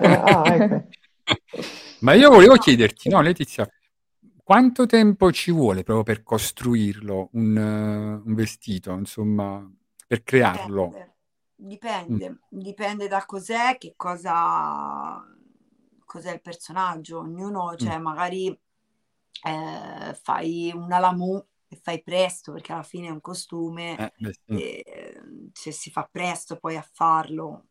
[0.00, 0.88] Ah, ecco.
[2.00, 3.68] Ma io volevo chiederti, no, Letizia,
[4.44, 9.68] quanto tempo ci vuole proprio per costruirlo un, eh, un vestito, insomma,
[10.06, 10.86] per crearlo?
[10.88, 11.14] Dipende,
[11.56, 15.22] dipende, dipende da cos'è, che cosa,
[16.04, 17.18] cos'è il personaggio.
[17.20, 23.20] Ognuno, cioè, magari eh, fai una lamu e fai presto perché alla fine è un
[23.20, 24.62] costume Eh, beh, sì.
[24.62, 27.64] e se si fa presto poi a farlo,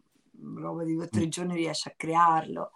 [0.57, 2.71] roba di due o tre giorni riesci a crearlo.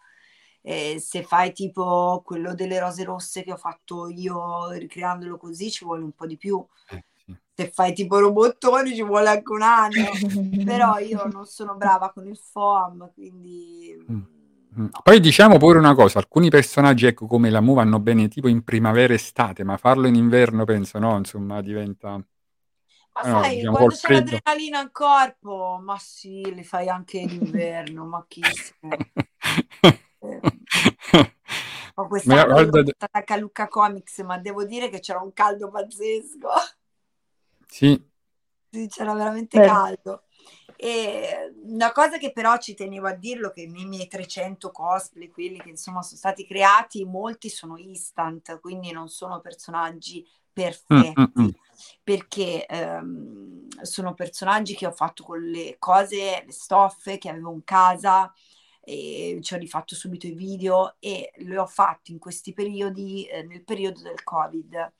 [0.62, 5.86] E se fai tipo quello delle rose rosse che ho fatto io ricreandolo così ci
[5.86, 6.65] vuole un po' di più.
[6.89, 7.04] Eh.
[7.60, 10.06] Se fai tipo robottoni ci vuole anche un anno.
[10.63, 14.15] Però io non sono brava con il foam, quindi Mm.
[14.15, 14.22] mm,
[14.76, 14.89] no.
[15.04, 18.63] Poi diciamo pure una cosa, alcuni personaggi, ecco, come la Mu vanno bene tipo in
[18.63, 22.12] primavera e estate, ma farlo in inverno penso, no, insomma, diventa...
[22.13, 24.32] Ma no, sai, diciamo quando c'è freddo.
[24.32, 28.98] l'adrenalina in corpo, ma sì, li fai anche d'inverno, ma chi se ne-
[30.22, 30.39] Eh,
[32.08, 35.69] quest'anno io guarda, ero stata a Lucca Comics, ma devo dire che c'era un caldo
[35.69, 36.48] pazzesco.
[37.70, 38.04] Sì,
[38.72, 39.66] Sì, c'era veramente Beh.
[39.66, 40.24] caldo.
[40.76, 45.60] E una cosa che però ci tenevo a dirlo, che nei miei 300 cosplay, quelli
[45.60, 50.26] che insomma sono stati creati, molti sono instant, quindi non sono personaggi
[50.92, 51.50] Mm, perfetti, mm, mm.
[52.04, 57.64] perché ehm, sono personaggi che ho fatto con le cose, le stoffe che avevo in
[57.64, 58.32] casa
[58.82, 63.44] e ci ho rifatto subito i video e li ho fatti in questi periodi, eh,
[63.44, 64.94] nel periodo del Covid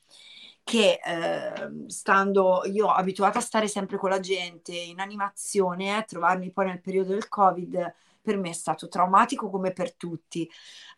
[0.70, 6.52] che eh, stando io abituata a stare sempre con la gente in animazione, eh, trovarmi
[6.52, 10.50] poi nel periodo del Covid per me è stato traumatico come per tutti.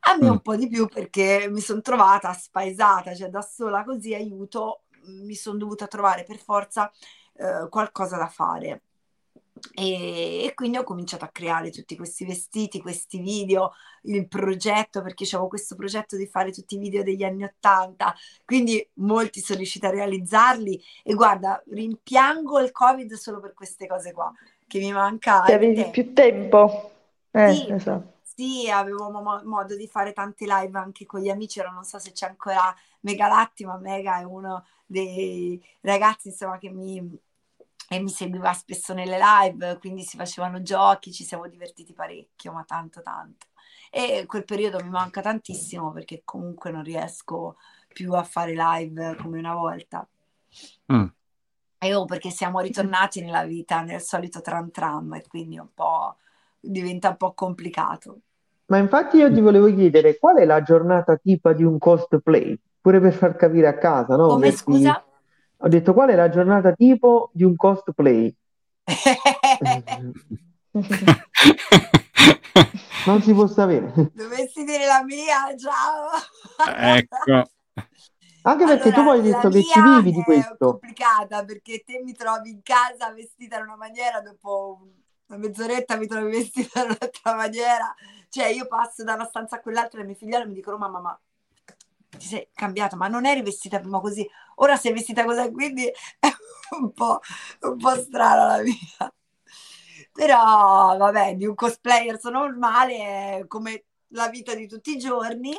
[0.02, 0.30] A me Mm.
[0.30, 5.36] un po' di più perché mi sono trovata spaesata, cioè da sola così aiuto, mi
[5.36, 6.92] sono dovuta trovare per forza
[7.36, 8.82] eh, qualcosa da fare.
[9.74, 15.26] E, e quindi ho cominciato a creare tutti questi vestiti, questi video, il progetto, perché
[15.26, 18.14] avevo questo progetto di fare tutti i video degli anni Ottanta,
[18.46, 24.12] quindi molti sono riuscita a realizzarli e guarda, rimpiango il Covid solo per queste cose
[24.14, 24.32] qua,
[24.68, 25.92] che mi manca Che avevi tempo.
[25.92, 26.92] più tempo.
[27.32, 28.20] Eh, Sì, esatto.
[28.22, 32.00] sì, avevo mo- modo di fare tante live anche con gli amici, ora non so
[32.00, 37.20] se c'è ancora Megalatti, ma Mega è uno dei ragazzi, insomma, che mi,
[37.94, 42.64] e mi seguiva spesso nelle live, quindi si facevano giochi, ci siamo divertiti parecchio, ma
[42.64, 43.48] tanto tanto.
[43.92, 47.58] E quel periodo mi manca tantissimo perché comunque non riesco
[47.90, 50.08] più a fare live come una volta.
[50.94, 51.06] Mm.
[51.80, 56.16] E oh, perché siamo ritornati nella vita, nel solito tram tram, e quindi un po'
[56.62, 58.20] diventa un po' complicato.
[58.68, 62.58] Ma infatti io ti volevo chiedere qual è la giornata tipo di un cosplay?
[62.80, 64.28] Pure per far capire a casa, no?
[64.28, 65.04] Come chi- scusa?
[65.64, 68.36] Ho detto qual è la giornata tipo di un cosplay?
[73.06, 73.92] Non si può sapere.
[74.14, 76.10] Dovessi dire la mia, ciao.
[76.96, 77.50] Ecco.
[78.44, 80.56] Anche perché tu Allora, poi hai detto che ci vivi di è questo.
[80.58, 84.88] complicata perché te mi trovi in casa vestita in una maniera, dopo
[85.28, 87.94] una mezz'oretta mi trovi vestita in un'altra maniera.
[88.30, 91.00] Cioè, io passo da una stanza a quell'altra e le mie figliole mi dicono: Mamma,
[91.00, 91.20] ma
[92.18, 95.86] ti sei cambiata, ma non eri vestita prima così, ora sei vestita così, quindi
[96.20, 96.30] è
[96.80, 97.20] un po',
[97.62, 99.14] un po' strana la mia.
[100.14, 102.98] Però, vabbè, di un cosplayer normale
[103.40, 105.56] è come la vita di tutti i giorni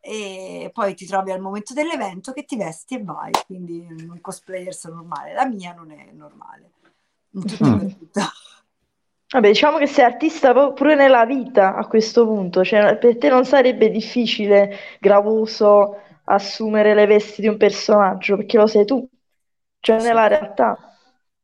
[0.00, 4.76] e poi ti trovi al momento dell'evento che ti vesti e vai, quindi un cosplayer
[4.84, 5.32] normale.
[5.32, 6.72] La mia non è normale.
[7.30, 7.88] In tutto Mm.
[9.34, 13.28] Vabbè, diciamo che sei artista po- pure nella vita a questo punto, cioè per te
[13.28, 19.08] non sarebbe difficile, gravoso assumere le vesti di un personaggio, perché lo sei tu,
[19.80, 20.04] cioè Sì.
[20.04, 20.78] nella realtà.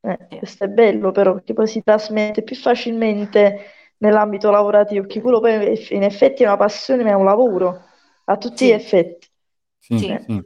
[0.03, 3.59] Eh, questo è bello però, perché poi si trasmette più facilmente
[3.99, 7.87] nell'ambito lavorativo, perché quello poi in effetti è una passione, ma è un lavoro,
[8.25, 8.73] a tutti gli Sì.
[8.73, 9.27] effetti.
[9.79, 10.43] Sì, Sì.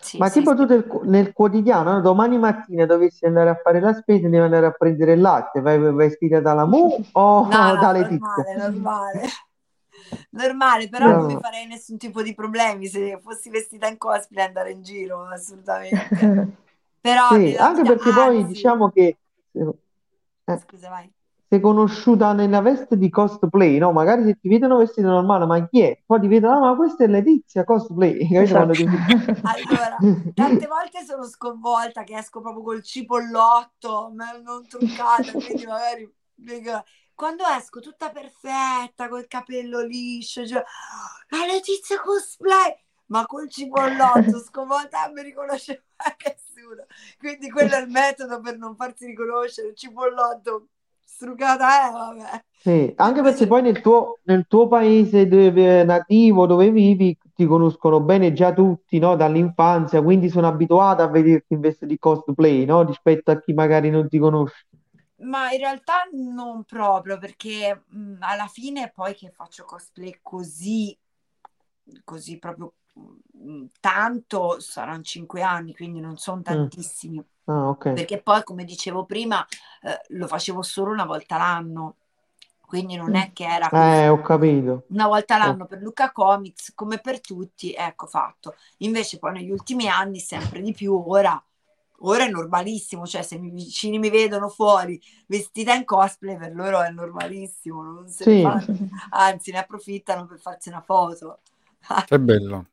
[0.00, 0.22] Sì.
[0.22, 2.00] Ma sì, tipo tu del- nel quotidiano, no?
[2.00, 5.78] Domani mattina dovessi andare a fare la spesa, devi andare a prendere il latte, vai
[5.94, 8.48] vestita da Lamu o No, no, da Letizia?
[8.48, 9.22] normale, normale.
[10.30, 11.38] Normale, però non mi No.
[11.38, 16.36] farei nessun tipo di problemi se fossi vestita in cosplay andare in giro, assolutamente.
[17.00, 19.16] Però Sì, anche perché poi diciamo che
[19.52, 21.12] eh, scusa, vai.
[21.48, 23.92] Sei conosciuta nella veste di cosplay, no?
[23.92, 26.02] Magari se ti vedono vestita normale, ma chi è?
[26.04, 28.72] Poi ti vedono, ah, ma questa è Letizia cosplay, Esatto.
[28.72, 28.84] ti...
[28.86, 29.96] Allora,
[30.34, 36.12] tante volte sono sconvolta che esco proprio col cipollotto, ma non truccata, quindi magari
[37.14, 40.62] quando esco tutta perfetta, col capello liscio, cioè,
[41.30, 46.84] la Letizia cosplay, ma col cipollotto sconvolta non mi riconosce mai nessuno.
[47.18, 50.68] Quindi quello è il metodo per non farsi riconoscere, il cipollotto
[51.16, 52.44] struccata, eh, vabbè.
[52.58, 58.00] Sì, anche perché poi nel tuo, nel tuo paese dove, nativo, dove vivi, ti conoscono
[58.00, 59.14] bene già tutti, no?
[59.14, 62.82] Dall'infanzia, quindi sono abituata a vederti in veste di cosplay, no?
[62.82, 64.66] Rispetto a chi magari non ti conosce.
[65.18, 70.96] Ma in realtà non proprio, perché mh, alla fine poi che faccio cosplay così,
[72.04, 72.74] così proprio
[73.80, 77.22] tanto, saranno cinque anni, quindi non sono tantissimi.
[77.44, 77.92] Ah, ok.
[77.92, 79.46] Perché poi, come dicevo prima,
[79.82, 81.96] eh, lo facevo solo una volta l'anno,
[82.66, 83.80] quindi non è che era così.
[83.80, 84.84] Eh, ho capito.
[84.88, 85.38] Una volta Oh.
[85.38, 88.56] l'anno per Luca Comics, come per tutti, ecco fatto.
[88.78, 91.40] Invece poi negli ultimi anni sempre di più, ora,
[92.00, 96.54] ora è normalissimo, cioè se i miei vicini mi vedono fuori vestita in cosplay, per
[96.54, 98.42] loro è normalissimo, non se ne Sì.
[98.42, 101.40] fanno, anzi ne approfittano per farsi una foto.
[102.04, 102.66] Che bello.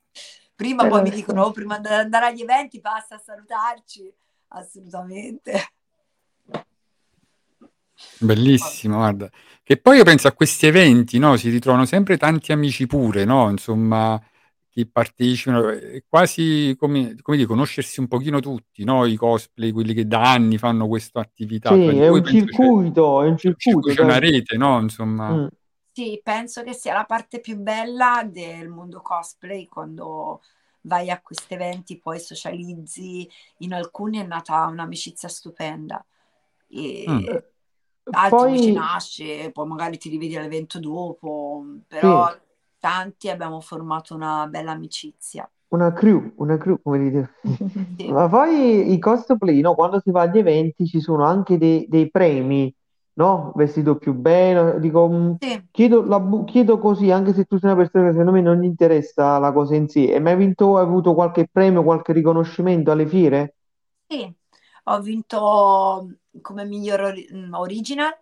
[0.55, 4.11] Prima poi mi dicono, oh, prima di andare agli eventi passa a salutarci,
[4.49, 5.73] assolutamente.
[8.19, 9.29] Bellissimo, guarda.
[9.63, 11.37] Che poi io penso a questi eventi, no?
[11.37, 13.49] Si ritrovano sempre tanti amici pure, no?
[13.49, 14.21] Insomma,
[14.69, 19.05] chi partecipano, è quasi come, come dire, conoscersi un pochino tutti, no?
[19.05, 21.73] I cosplay, quelli che da anni fanno questa attività.
[21.73, 24.29] Sì, è un penso c'è, circuito, è un circuito, c'è una sai?
[24.31, 24.79] rete, no?
[24.79, 25.47] Insomma, Mm.
[25.95, 30.41] Sì, penso che sia la parte più bella del mondo cosplay quando
[30.81, 33.29] vai a questi eventi, poi socializzi.
[33.59, 36.03] In alcuni è nata un'amicizia stupenda.
[36.67, 37.39] E Mm.
[38.11, 42.39] altri invece Poi, nasce, poi magari ti rivedi all'evento dopo, però sì,
[42.79, 45.47] tanti abbiamo formato una bella amicizia.
[45.69, 47.29] una crew, una crew, come dite.
[47.97, 49.75] Sì, Ma poi i cosplay, no?
[49.75, 52.73] Quando si va agli eventi ci sono anche dei, dei premi,
[53.15, 53.51] no?
[53.55, 54.79] Vestito più bene.
[54.79, 55.63] Dico, mh, sì.
[55.71, 58.59] chiedo, la bu- chiedo così, anche se tu sei una persona che secondo me non
[58.59, 60.13] gli interessa la cosa in sé.
[60.13, 63.55] Hai mai vinto, hai avuto qualche premio, qualche riconoscimento alle fiere?
[64.07, 64.31] Sì,
[64.85, 66.07] ho vinto
[66.41, 68.15] come miglior ori- mm, original,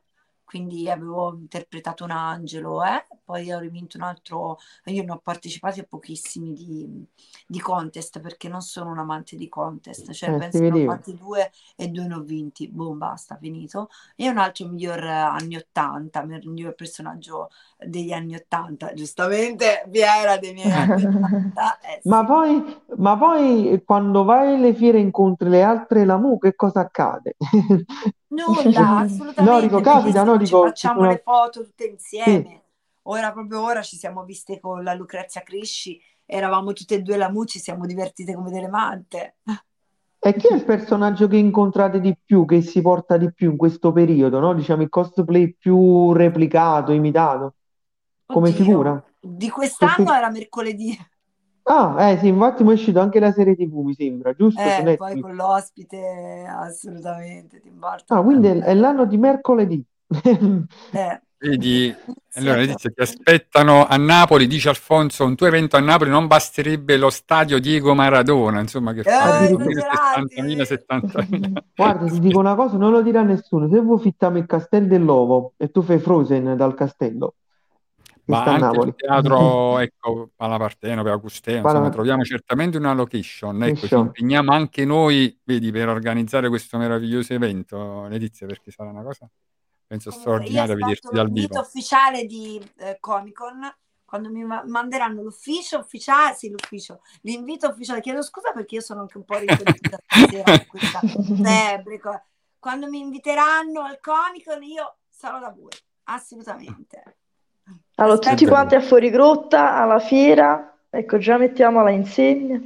[0.51, 3.05] quindi avevo interpretato un angelo, eh?
[3.23, 7.05] Poi ho rivinto un altro, io ne ho partecipati a pochissimi di,
[7.47, 11.15] di contest perché non sono un amante di contest, cioè Eh, penso ne ho fatti
[11.15, 13.89] due e due ne ho vinti, boom, basta, finito.
[14.17, 20.71] E un altro miglior anni 80, miglior personaggio degli anni 80, giustamente Piera dei miei
[20.71, 22.25] anni 80, eh Ma sì.
[22.25, 22.63] poi,
[22.97, 27.35] ma poi quando vai alle fiere e incontri le altre Lamu, che cosa accade?
[28.31, 31.09] Nulla, No, assolutamente, dico, capita, no, dico, ci facciamo sono...
[31.09, 31.89] le foto tutte Sì.
[31.91, 32.63] insieme.
[33.03, 37.29] Ora, proprio ora, ci siamo viste con la Lucrezia Crisci, eravamo tutte e due la
[37.29, 39.37] Mu, ci siamo divertite come delle mante.
[40.23, 43.57] E chi è il personaggio che incontrate di più, che si porta di più in
[43.57, 44.53] questo periodo, no?
[44.53, 47.55] Diciamo il cosplay più replicato, imitato,
[48.27, 48.91] come figura?
[48.91, 50.97] Oddio, di Che quest'anno fi- era mercoledì,
[51.63, 54.61] Ah, eh sì, infatti mi è uscito anche la serie TV, mi sembra, giusto?
[54.61, 55.21] Su eh, poi Netflix.
[55.21, 59.83] con l'ospite, assolutamente, Tim Burton, Ah, quindi è, è l'anno di mercoledì.
[60.91, 61.91] Eh, Vedi,
[62.33, 66.27] allora sì, Letizia, ti aspettano a Napoli, dice Alfonso, un tuo evento a Napoli non
[66.27, 71.07] basterebbe lo stadio Diego Maradona, insomma, che fa eh, 50.000, 60.000, esagerati!
[71.07, 71.57] 70.000.
[71.73, 73.67] Guarda, ti dico una cosa, non lo dirà nessuno.
[73.69, 77.33] Se voi fittiamo il Castello dell'Ovo e tu fai Frozen dal castello,
[78.31, 82.77] Ma sta a anche il Napoli, teatro, ecco, alla Partenope, Augusteo, insomma, Guarda, troviamo certamente
[82.77, 83.63] una location.
[83.63, 89.03] Ecco, ci impegniamo anche noi, vedi, per organizzare questo meraviglioso evento, Letizia, perché sarà una
[89.03, 89.29] cosa,
[89.85, 91.61] penso, straordinaria vederti dal l'invito vivo.
[91.61, 93.73] ufficiale di eh, Comic Con
[94.11, 98.01] quando mi ma- manderanno l'ufficio ufficiale, sì, l'ufficio, l'invito ufficiale.
[98.01, 102.01] Chiedo scusa perché io sono anche un po' riconosciuta stasera questa febbre.
[102.59, 105.71] Quando mi inviteranno al Comic Con, io sarò da voi,
[106.03, 107.19] assolutamente.
[107.95, 112.59] Allora, tutti quanti a Fuorigrotta, alla fiera, ecco, già mettiamo la insegna.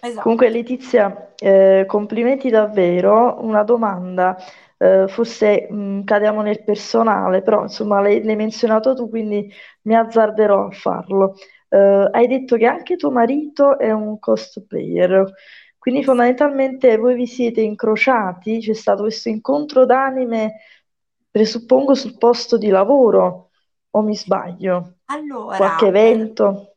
[0.00, 0.22] Esatto.
[0.22, 3.36] Comunque, Letizia, eh, complimenti davvero.
[3.42, 4.36] Una domanda,
[4.78, 9.52] eh, forse mh, cadiamo nel personale, però insomma l'hai l'hai menzionato tu, quindi
[9.82, 11.36] mi azzarderò a farlo.
[11.68, 15.32] Eh, hai detto che anche tuo marito è un cosplayer,
[15.78, 20.56] quindi fondamentalmente voi vi siete incrociati, c'è stato questo incontro d'anime,
[21.30, 23.49] presuppongo sul posto di lavoro,
[23.92, 24.98] o mi sbaglio?
[25.54, 26.76] Qualche Allora, eh, evento?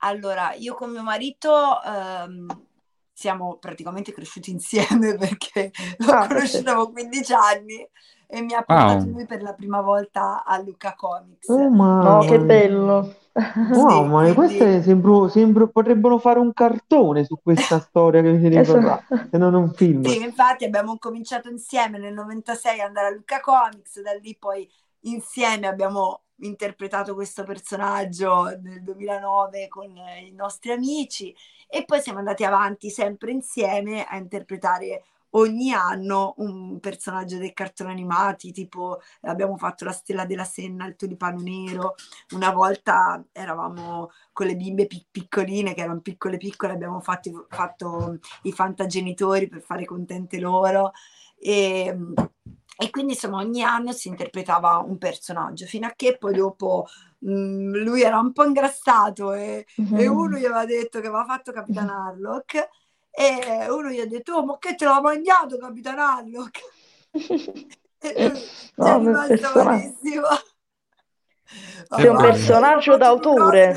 [0.00, 2.66] allora, io con mio marito ehm,
[3.12, 6.72] siamo praticamente cresciuti insieme perché l'ho Ah, conosciuta perfetto.
[6.72, 7.86] avevo 15 anni
[8.26, 11.56] e mi ha portato Wow, lui per la prima volta a Luca Comics.
[11.56, 11.68] Oh
[11.98, 12.72] No, che mamma E mia.
[12.72, 13.14] bello.
[13.72, 18.32] Wow, sì, ma quindi queste sembro, sembro- potrebbero fare un cartone su questa storia che
[18.32, 19.04] vi siete Esatto.
[19.30, 20.14] se non un film.
[20.14, 24.70] sì, infatti abbiamo cominciato insieme nel 96 ad andare a Luca Comics, da lì poi
[25.02, 31.34] insieme abbiamo interpretato questo personaggio nel 2009 con i nostri amici
[31.68, 37.90] e poi siamo andati avanti sempre insieme a interpretare ogni anno un personaggio dei cartoni
[37.90, 41.94] animati, tipo abbiamo fatto la Stella della Senna, il Tulipano Nero,
[42.34, 48.18] una volta eravamo con le bimbe pic- piccoline che erano piccole piccole, abbiamo fatto, fatto
[48.42, 50.92] i fantagenitori per fare contente loro
[51.36, 51.96] e,
[52.80, 56.86] e quindi insomma ogni anno si interpretava un personaggio fino a che poi dopo
[57.18, 61.52] mh, lui era un po' ingrassato e, e uno gli aveva detto che aveva fatto
[61.52, 62.68] Capitan Harlock
[63.10, 66.60] e uno gli ha detto oh ma che te l'ha mangiato Capitan Harlock?
[68.00, 68.40] E lui
[68.80, 70.26] è No, ma rimasto malissimo.
[71.94, 73.76] Sei un personaggio d'autore.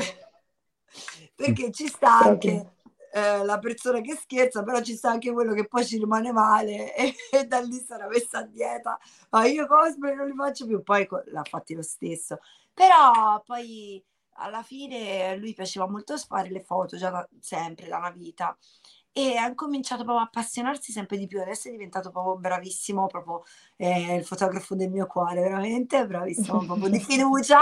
[1.34, 2.71] perché ci sta anche
[3.14, 6.94] eh, la persona che scherza, però ci sta anche quello che poi ci rimane male
[6.96, 8.98] e, e da lì sarà messa a dieta.
[9.30, 12.38] Ma io cosplay non li faccio più, poi co- l'ha fatti lo stesso.
[12.72, 14.02] Però poi
[14.36, 18.56] alla fine lui piaceva molto fare le foto già da, sempre, da una vita.
[19.14, 21.38] E ha cominciato proprio a appassionarsi sempre di più.
[21.38, 23.42] Adesso è diventato proprio bravissimo, proprio
[23.76, 27.60] eh, il fotografo del mio cuore, veramente bravissimo, proprio di fiducia.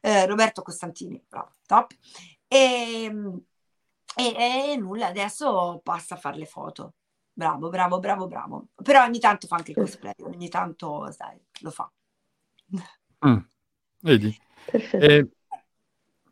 [0.00, 1.94] Eh, Roberto Costantini, bravo, top.
[2.48, 3.12] E,
[4.16, 6.94] e, e nulla, adesso passa a fare le foto.
[7.32, 8.66] Bravo, bravo, bravo, bravo.
[8.82, 11.90] Però ogni tanto fa anche il cosplay, ogni tanto, sai, lo fa.
[13.24, 13.38] Mm,
[14.02, 14.36] vedi?
[14.64, 15.06] Perfetto.
[15.06, 15.28] E,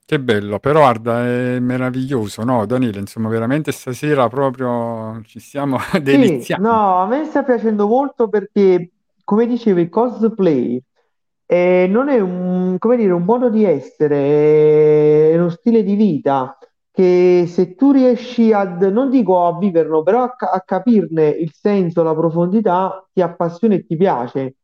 [0.05, 2.99] che bello, però guarda, è meraviglioso, no, Danilo?
[2.99, 6.55] Insomma, veramente stasera proprio ci stiamo Sì, deliziando.
[6.55, 8.93] no, a me sta piacendo molto perché
[9.25, 10.81] come dicevo, il cosplay
[11.47, 16.57] eh, non è un, come dire, un modo di essere, è uno stile di vita
[16.97, 22.03] che se tu riesci ad, non dico a viverlo, però a, a capirne il senso,
[22.03, 24.57] la profondità, ti appassiona e ti piace.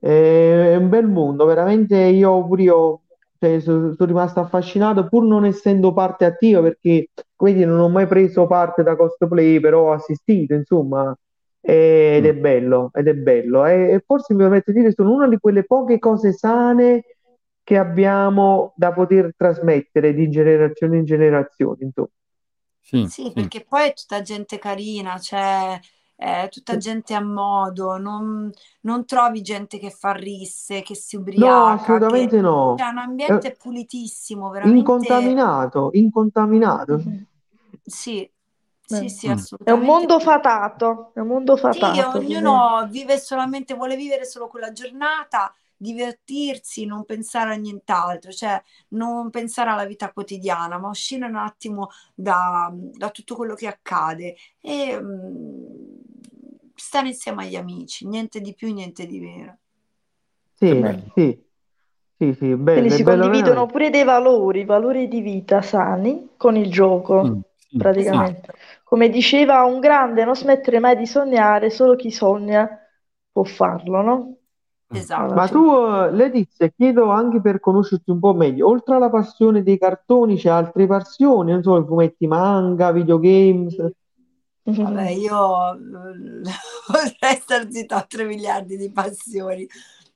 [0.00, 3.00] Eh, È un bel mondo, veramente io pure io
[3.38, 8.06] cioè, so- sono rimasto affascinato pur non essendo parte attiva perché quindi non ho mai
[8.06, 11.14] preso parte da cosplay, però ho assistito, insomma,
[11.60, 12.26] ed Mm.
[12.28, 13.64] è bello, ed è bello.
[13.66, 17.02] E, e forse mi permetto di dire, sono una di quelle poche cose sane
[17.64, 22.08] che abbiamo da poter trasmettere di generazione in generazione, insomma.
[22.80, 23.34] Sì, Sì, sì.
[23.34, 25.78] perché poi è tutta gente carina, cioè
[26.16, 28.50] è tutta gente a modo, non,
[28.82, 32.58] non trovi gente che fa risse, che si No, ubriaca, che assolutamente no.
[32.74, 36.98] c'è un È ambiente pulitissimo, veramente incontaminato, incontaminato.
[36.98, 37.26] Mhm.
[37.82, 38.30] sì,
[38.84, 39.42] sì, sì, Mm.
[39.62, 40.20] È un assolutamente mondo sì.
[40.20, 42.22] fatato, è un mondo Sì, fatato.
[42.24, 45.52] quindi- ognuno vive solamente, vuole vivere solo quella giornata,
[45.84, 48.60] divertirsi, non pensare a nient'altro, cioè
[48.90, 54.36] non pensare alla vita quotidiana, ma uscire un attimo da, da tutto quello che accade
[54.60, 55.94] e mm,
[56.74, 59.58] stare insieme agli amici, niente di più, niente di meno.
[60.54, 61.12] Sì, bello.
[61.14, 61.44] sì,
[62.18, 63.66] sì, sì, Quindi bello, è si bello condividono veramente.
[63.66, 68.36] pure dei valori, valori di vita sani con il gioco, Sì, sì, sì.
[68.36, 68.52] praticamente.
[68.84, 72.68] Come diceva un grande, non smettere mai di sognare, solo chi sogna
[73.30, 74.36] può farlo, no?
[74.88, 75.22] Esatto.
[75.22, 79.62] Alla Ma tu, eh, Letizia, chiedo anche per conoscerti un po' meglio, oltre alla passione
[79.62, 83.76] dei cartoni, c'è altre passioni, non so, i fumetti manga, videogames.
[84.62, 86.42] Vabbè, io mm,
[86.86, 89.66] potrei star zitta a 3 miliardi di passioni,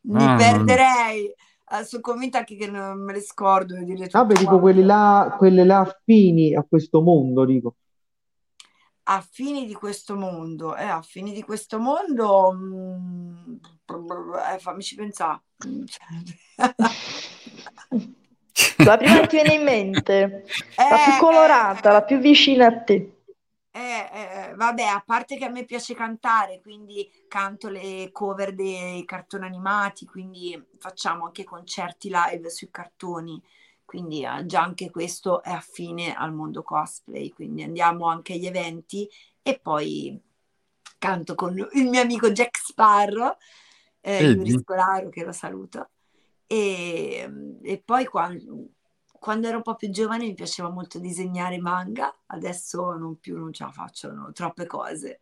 [0.02, 4.34] mi Ah, perderei, eh, sono convinta anche che non me le scordo di dire Vabbè,
[4.34, 4.86] dico quelli quanto.
[4.86, 7.74] là, quelle là affini a questo mondo, dico.
[9.10, 13.27] A fini di questo mondo, eh, a fini di questo mondo, mm,
[13.94, 15.40] eh, fammici pensare.
[15.66, 16.06] Mm, cioè-
[18.84, 20.44] La prima che ti viene in mente,
[20.88, 23.12] la più Eh, colorata, la più vicina a te.
[23.70, 24.08] Eh,
[24.50, 29.44] eh, vabbè, a parte che a me piace cantare, quindi canto le cover dei cartoni
[29.46, 33.40] animati, quindi facciamo anche concerti live sui cartoni,
[33.84, 39.08] quindi eh, già anche questo è affine al mondo cosplay, quindi andiamo anche agli eventi
[39.42, 40.20] e poi
[40.98, 43.36] canto con il mio amico Jack Sparrow,
[44.00, 44.50] eh, Yuri?
[44.50, 45.90] Scolaro, che lo saluto,
[46.46, 47.30] e,
[47.62, 48.68] e poi quando,
[49.18, 53.52] quando ero un po' più giovane mi piaceva molto disegnare manga, adesso non più non
[53.52, 55.20] ce la faccio, no, troppe cose.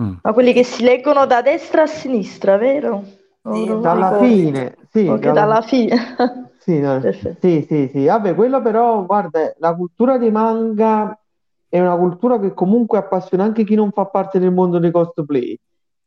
[0.00, 0.14] Mm.
[0.22, 3.04] Ma quelli che si leggono da destra a sinistra, vero?
[3.44, 5.96] Sì, Dalla fine, sì, dalla- dalla fine.
[6.60, 8.06] Sì, no, sì, sì, sì.
[8.06, 11.14] Vabbè, quello però, guarda, la cultura dei manga
[11.68, 15.60] è una cultura che comunque appassiona anche chi non fa parte del mondo dei cosplay.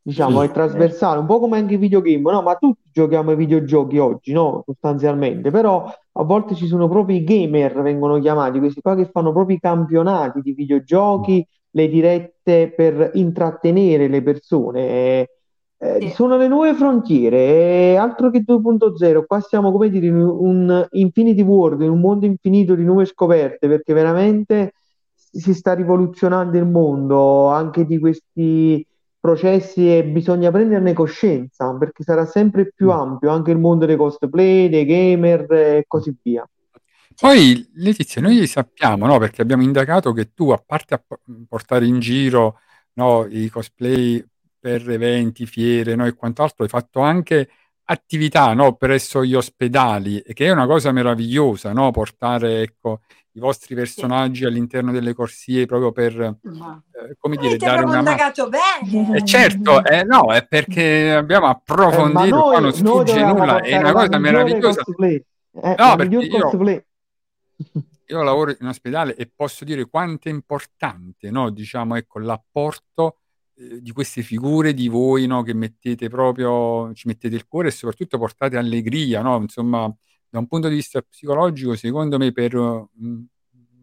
[0.08, 0.48] Diciamo, Sì.
[0.48, 2.42] è trasversale, un po' come anche i videogame, no?
[2.42, 4.64] Ma tutti giochiamo ai videogiochi oggi, no?
[4.66, 9.34] Sostanzialmente, però a volte ci sono proprio i gamer, vengono chiamati, questi qua che fanno
[9.34, 15.28] proprio i campionati di videogiochi, le dirette per intrattenere le persone.
[15.78, 16.10] Eh, Sì.
[16.12, 19.26] sono le nuove frontiere, altro che 2.0.
[19.26, 23.68] Qua siamo, come dire, in un infinity world, in un mondo infinito di nuove scoperte,
[23.68, 24.72] perché veramente
[25.14, 28.84] si sta rivoluzionando il mondo anche di questi
[29.28, 32.92] processi e bisogna prenderne coscienza, perché sarà sempre più Mm.
[32.92, 36.48] ampio anche il mondo dei cosplay, dei gamer e così via.
[37.20, 41.20] Poi, Letizia, noi sappiamo, no, perché abbiamo indagato che tu, a parte a po-
[41.50, 42.60] portare in giro,
[42.94, 44.24] no, i cosplay
[44.60, 47.50] per eventi, fiere, no, e quant'altro, hai fatto anche
[47.90, 53.02] attività, no, presso gli ospedali, e che è una cosa meravigliosa, no, portare, ecco,
[53.38, 58.02] i vostri personaggi all'interno delle corsie proprio per, Ma eh, come dire, avete dare una
[58.02, 58.10] mano.
[58.10, 59.16] indagato bene!
[59.16, 63.78] E certo, eh, no, è perché abbiamo Eh, approfondito, non noi, noi sfugge nulla, è
[63.78, 64.84] una cosa meravigliosa.
[65.00, 66.84] eh, No, perché io,
[68.08, 71.52] io lavoro in ospedale e posso dire quanto è importante, no?
[71.52, 73.18] Diciamo, ecco, l'apporto
[73.56, 75.44] eh, di queste figure di voi, no?
[75.44, 79.38] Che mettete proprio, ci mettete il cuore e soprattutto portate allegria, no?
[79.38, 79.94] Insomma,
[80.30, 83.26] da un punto di vista psicologico, secondo me per un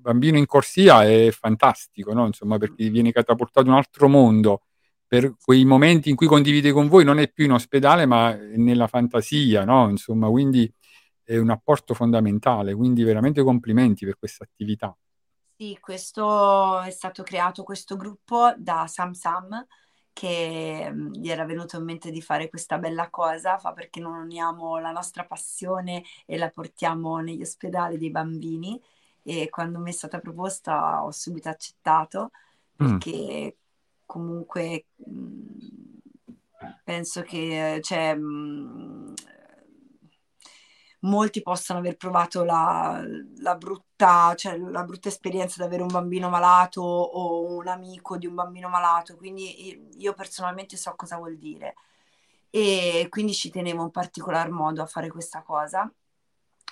[0.05, 2.27] bambino in corsia è fantastico, no?
[2.27, 4.63] Insomma, perché viene catapultato un altro mondo.
[5.07, 8.87] Per quei momenti in cui condivide con voi non è più in ospedale, ma nella
[8.87, 9.89] fantasia, no?
[9.89, 10.71] Insomma, quindi
[11.23, 14.95] è un apporto fondamentale, quindi veramente complimenti per questa attività.
[15.57, 19.67] Sì, questo è stato creato questo gruppo da Sam Sam
[20.15, 24.15] che mm, gli era venuto in mente di fare questa bella cosa, fa perché non
[24.15, 28.81] uniamo la nostra passione e la portiamo negli ospedali dei bambini
[29.23, 32.31] e quando mi è stata proposta ho subito accettato
[32.83, 32.99] Mm.
[32.99, 33.57] perché
[34.07, 35.99] comunque mm,
[36.85, 39.15] penso che cioè, mh,
[41.05, 43.03] molti possano aver provato la,
[43.39, 48.27] la, brutta, cioè, la brutta esperienza di avere un bambino malato o un amico di
[48.27, 51.75] un bambino malato, quindi io personalmente so cosa vuol dire.
[52.51, 55.91] E quindi ci tenevo in particolar modo a fare questa cosa.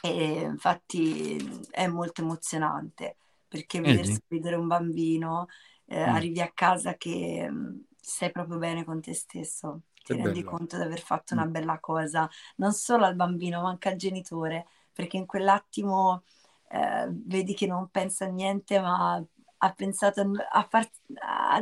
[0.05, 1.37] E infatti
[1.71, 3.17] è molto emozionante
[3.49, 4.11] perché veder Vedi?
[4.11, 5.47] sorridere un bambino,
[5.87, 10.15] eh, Mm, arrivi a casa che mh, stai proprio bene con te stesso, ti che
[10.15, 10.45] rendi bello.
[10.45, 11.39] conto di aver fatto Mm.
[11.39, 16.25] una bella cosa, non solo al bambino, ma anche al genitore, perché in quell'attimo
[16.71, 19.23] eh, vedi che non pensa a niente, ma
[19.65, 20.91] ha pensato a, far-
[21.21, 21.61] a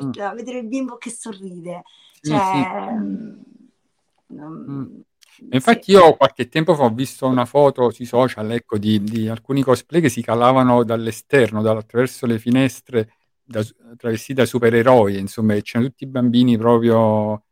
[0.00, 0.10] Mm.
[0.10, 1.82] divertirti, a vedere il bimbo che sorride.
[2.20, 3.42] Cioè, mh,
[4.28, 5.00] non- Mm.
[5.48, 5.56] E sì.
[5.56, 9.62] Infatti io qualche tempo fa ho visto una foto sui social, ecco, di, di alcuni
[9.62, 13.12] cosplay che si calavano dall'esterno, dal- attraverso le finestre,
[13.44, 13.62] da,
[13.96, 17.44] travestiti da supereroi, insomma, c'erano tutti i bambini proprio.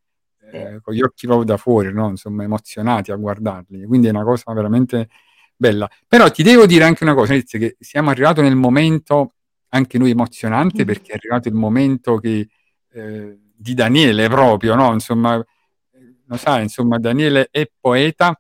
[0.55, 2.09] Eh, con gli occhi proprio da fuori, no?
[2.09, 3.85] Insomma, emozionati a guardarli.
[3.85, 5.09] Quindi è una cosa veramente
[5.57, 5.89] bella.
[6.07, 9.35] Però ti devo dire anche una cosa, Lizia, che siamo arrivati nel momento,
[9.69, 10.87] anche noi emozionante, Mm.
[10.87, 12.49] perché è arrivato il momento che,
[12.93, 14.93] eh, di Daniele proprio, no?
[14.93, 18.39] Insomma, eh, lo sai, insomma, Daniele è poeta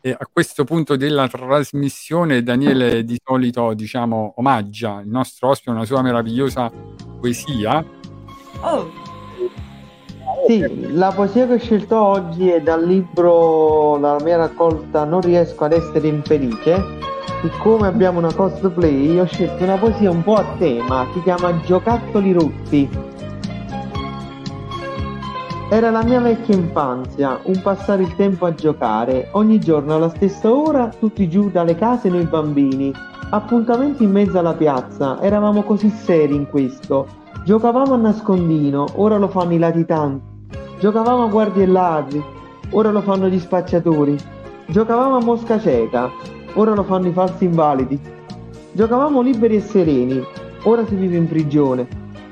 [0.00, 5.86] e a questo punto della trasmissione Daniele di solito, diciamo, omaggia il nostro ospite una
[5.86, 6.70] sua meravigliosa
[7.18, 7.82] poesia.
[8.60, 8.92] Oh,
[10.46, 15.64] Sì, la poesia che ho scelto oggi è dal libro, dalla mia raccolta Non riesco
[15.64, 16.76] ad essere infelice.
[17.40, 22.32] Siccome abbiamo una cosplay, ho scelto una poesia un po' a tema, si chiama Giocattoli
[22.32, 22.88] rotti.
[25.70, 30.52] Era la mia vecchia infanzia, un passare il tempo a giocare, ogni giorno alla stessa
[30.52, 32.92] ora, tutti giù dalle case noi bambini,
[33.30, 37.22] appuntamenti in mezzo alla piazza, eravamo così seri in questo.
[37.44, 40.33] Giocavamo a nascondino, ora lo fanno i latitanti.
[40.84, 42.22] Giocavamo a guardie e ladri,
[42.72, 44.18] ora lo fanno gli spacciatori.
[44.66, 46.10] Giocavamo a mosca cieca,
[46.56, 47.98] ora lo fanno i falsi invalidi.
[48.70, 50.22] Giocavamo liberi e sereni,
[50.64, 51.88] ora si vive in prigione.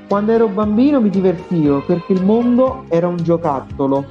[0.07, 4.05] Quando ero bambino mi divertivo perché il mondo era un giocattolo.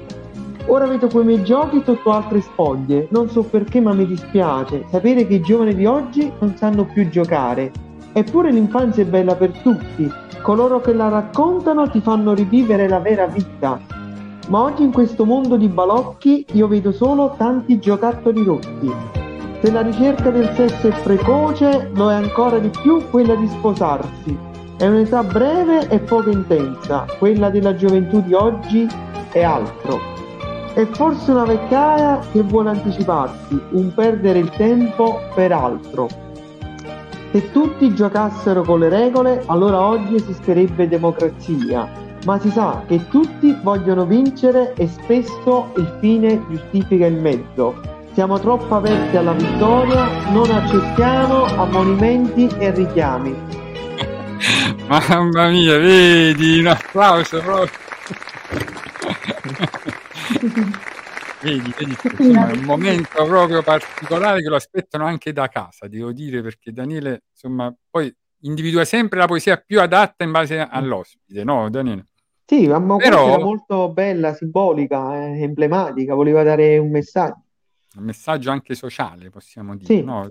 [0.66, 5.24] Ora vedo quei miei giochi sotto altre spoglie, non so perché ma mi dispiace sapere
[5.24, 7.70] che i giovani di oggi non sanno più giocare.
[8.12, 10.10] Eppure l'infanzia è bella per tutti,
[10.42, 14.00] coloro che la raccontano ti fanno rivivere la vera vita.
[14.48, 18.92] Ma oggi in questo mondo di balocchi io vedo solo tanti giocattoli rotti.
[19.62, 24.36] Se la ricerca del sesso è precoce, lo è ancora di più quella di sposarsi.
[24.76, 28.88] È un'età breve e poco intensa, quella della gioventù di oggi
[29.30, 30.00] è altro.
[30.74, 36.08] È forse una vecchiaia che vuole anticiparsi, un perdere il tempo per altro.
[37.30, 41.88] Se tutti giocassero con le regole, allora oggi esisterebbe democrazia,
[42.24, 47.80] ma si sa che tutti vogliono vincere e spesso il fine giustifica il mezzo.
[48.12, 53.34] Siamo troppo aperti alla vittoria, non accettiamo ammonimenti e richiami.
[54.86, 57.80] Mamma mia, vedi, un applauso proprio.
[61.42, 66.12] Vedi, vedi, insomma, è un momento proprio particolare che lo aspettano anche da casa, devo
[66.12, 71.68] dire, perché Daniele, insomma, poi individua sempre la poesia più adatta in base all'ospite, no,
[71.68, 72.06] Daniele?
[72.52, 77.44] Sì, ma Però- era molto bella, simbolica, eh, emblematica, voleva dare un messaggio.
[77.96, 80.02] Un messaggio anche sociale, possiamo dire, Sì.
[80.02, 80.30] no?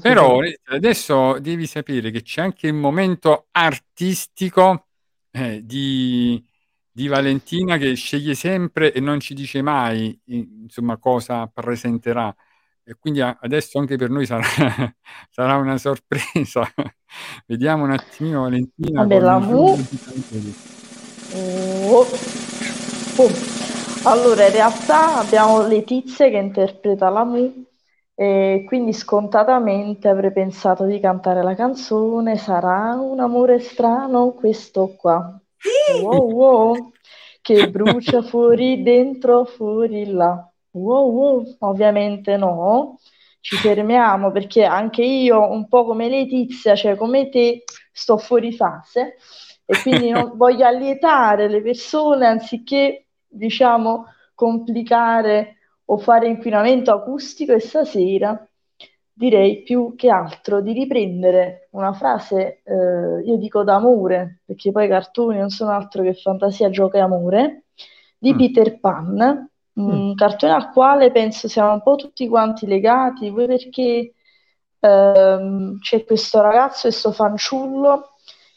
[0.00, 4.86] Però adesso devi sapere che c'è anche il momento artistico
[5.32, 6.40] eh, di,
[6.88, 12.32] di Valentina che sceglie sempre e non ci dice mai, insomma, cosa presenterà.
[12.84, 14.44] E quindi adesso anche per noi sarà,
[15.30, 16.62] sarà una sorpresa.
[17.46, 20.54] Vediamo un attimino Valentina Vabbè, la Mu- giusto di Daniele.
[21.36, 22.06] Oh.
[23.16, 23.30] Oh.
[24.04, 27.64] Allora, in realtà abbiamo Letizia che interpreta la Mu
[28.14, 35.36] e quindi scontatamente avrei pensato di cantare la canzone Sarà un amore strano questo qua.
[36.02, 36.92] Wow, wow,
[37.40, 40.48] che brucia fuori dentro, fuori là.
[40.70, 43.00] Wow, wow, ovviamente no.
[43.40, 49.16] Ci fermiamo perché anche io, un po' come Letizia, cioè come te, sto fuori fase
[49.64, 55.56] e quindi non voglio allietare le persone anziché, diciamo, complicare
[55.86, 58.46] o fare inquinamento acustico e stasera
[59.16, 64.88] direi più che altro di riprendere una frase, eh, io dico d'amore, perché poi i
[64.88, 67.64] cartoni non sono altro che fantasia, gioco e amore,
[68.18, 68.36] di Mm.
[68.36, 70.14] Peter Pan, un Mm.
[70.14, 74.14] cartone al quale penso siamo un po' tutti quanti legati, voi perché
[74.80, 78.13] ehm, c'è questo ragazzo, questo fanciullo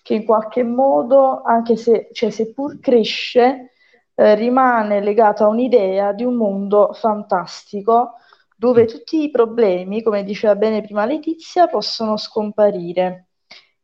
[0.07, 3.73] che in qualche modo, anche se, cioè, seppur cresce,
[4.15, 8.13] eh, rimane legato a un'idea di un mondo fantastico
[8.55, 13.31] dove tutti i problemi, come diceva bene prima Letizia, possono scomparire.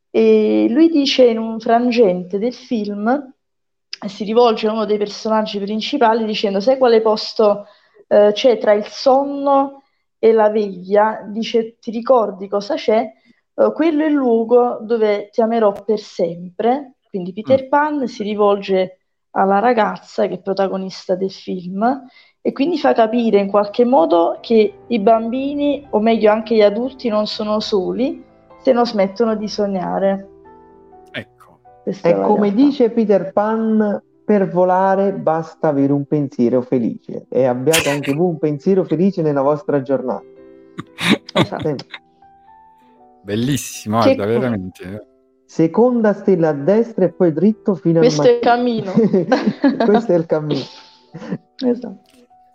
[0.09, 3.33] E lui dice in un frangente del film,
[4.07, 7.65] si rivolge a uno dei personaggi principali dicendo: Sai quale posto
[8.07, 9.83] eh, c'è tra il sonno
[10.17, 11.21] e la veglia?
[11.27, 13.11] Dice: Ti ricordi cosa c'è?
[13.55, 16.95] Eh, quello è il luogo dove ti amerò per sempre.
[17.09, 17.69] Quindi Peter Mm.
[17.69, 18.97] Pan si rivolge
[19.31, 22.05] alla ragazza che è protagonista del film
[22.41, 27.09] e quindi fa capire in qualche modo che i bambini, o meglio anche gli adulti,
[27.09, 28.23] non sono soli
[28.61, 30.27] se non smettono di sognare.
[31.11, 31.59] Ecco.
[31.83, 32.63] Questa È la come realtà.
[32.63, 38.37] dice Peter Pan, per volare basta avere un pensiero felice e abbiate anche voi un
[38.39, 40.23] pensiero felice nella vostra giornata.
[41.35, 41.75] Esatto.
[43.23, 45.07] Bellissimo, Che guarda, veramente.
[45.45, 48.91] Seconda stella a destra e poi dritto fino al Questo è il cammino.
[49.85, 50.61] Questo è il cammino.
[51.63, 51.99] Esatto.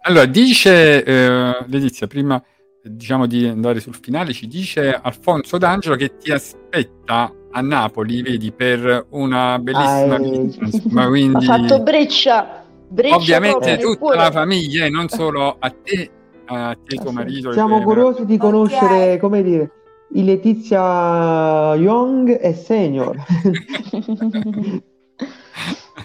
[0.03, 2.37] Allora, dice eh, Letizia, prima
[2.83, 8.21] eh, diciamo di andare sul finale, ci dice Alfonso D'Angelo che ti aspetta a Napoli,
[8.23, 10.31] vedi, per una bellissima Ah, eh.
[10.31, 15.71] visita, insomma, Ha quindi fatto breccia, breccia ovviamente tutta la famiglia e non solo a
[15.71, 16.11] te,
[16.47, 17.15] a te, tuo Ah, sì.
[17.15, 17.53] marito.
[17.53, 19.71] Siamo curiosi di conoscere, come dire,
[20.11, 23.17] Letizia Young e Senior.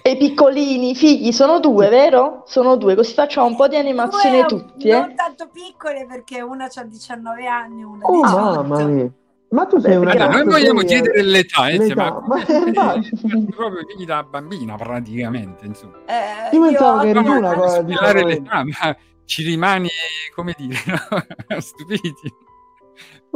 [0.05, 2.43] E i piccolini, i figli, sono due, vero?
[2.45, 4.99] Sono due, così facciamo un po' di animazione Due, tutti, eh?
[4.99, 8.41] Non tanto piccole perché una ha 19 anni, una Oh, 18.
[8.63, 9.09] mamma mia.
[9.51, 12.35] Ma tu sei una Allora, noi vogliamo sei- chiedere l'età, eh, l'età, ma,
[12.73, 12.99] ma-
[13.55, 15.97] proprio figli da bambina praticamente, insomma.
[16.07, 19.87] Eh, Io pensavo che eri tu una anche cosa di- Spiegare l'età, ma ci rimani,
[20.35, 21.59] come dire, no?
[21.61, 22.33] stupiti.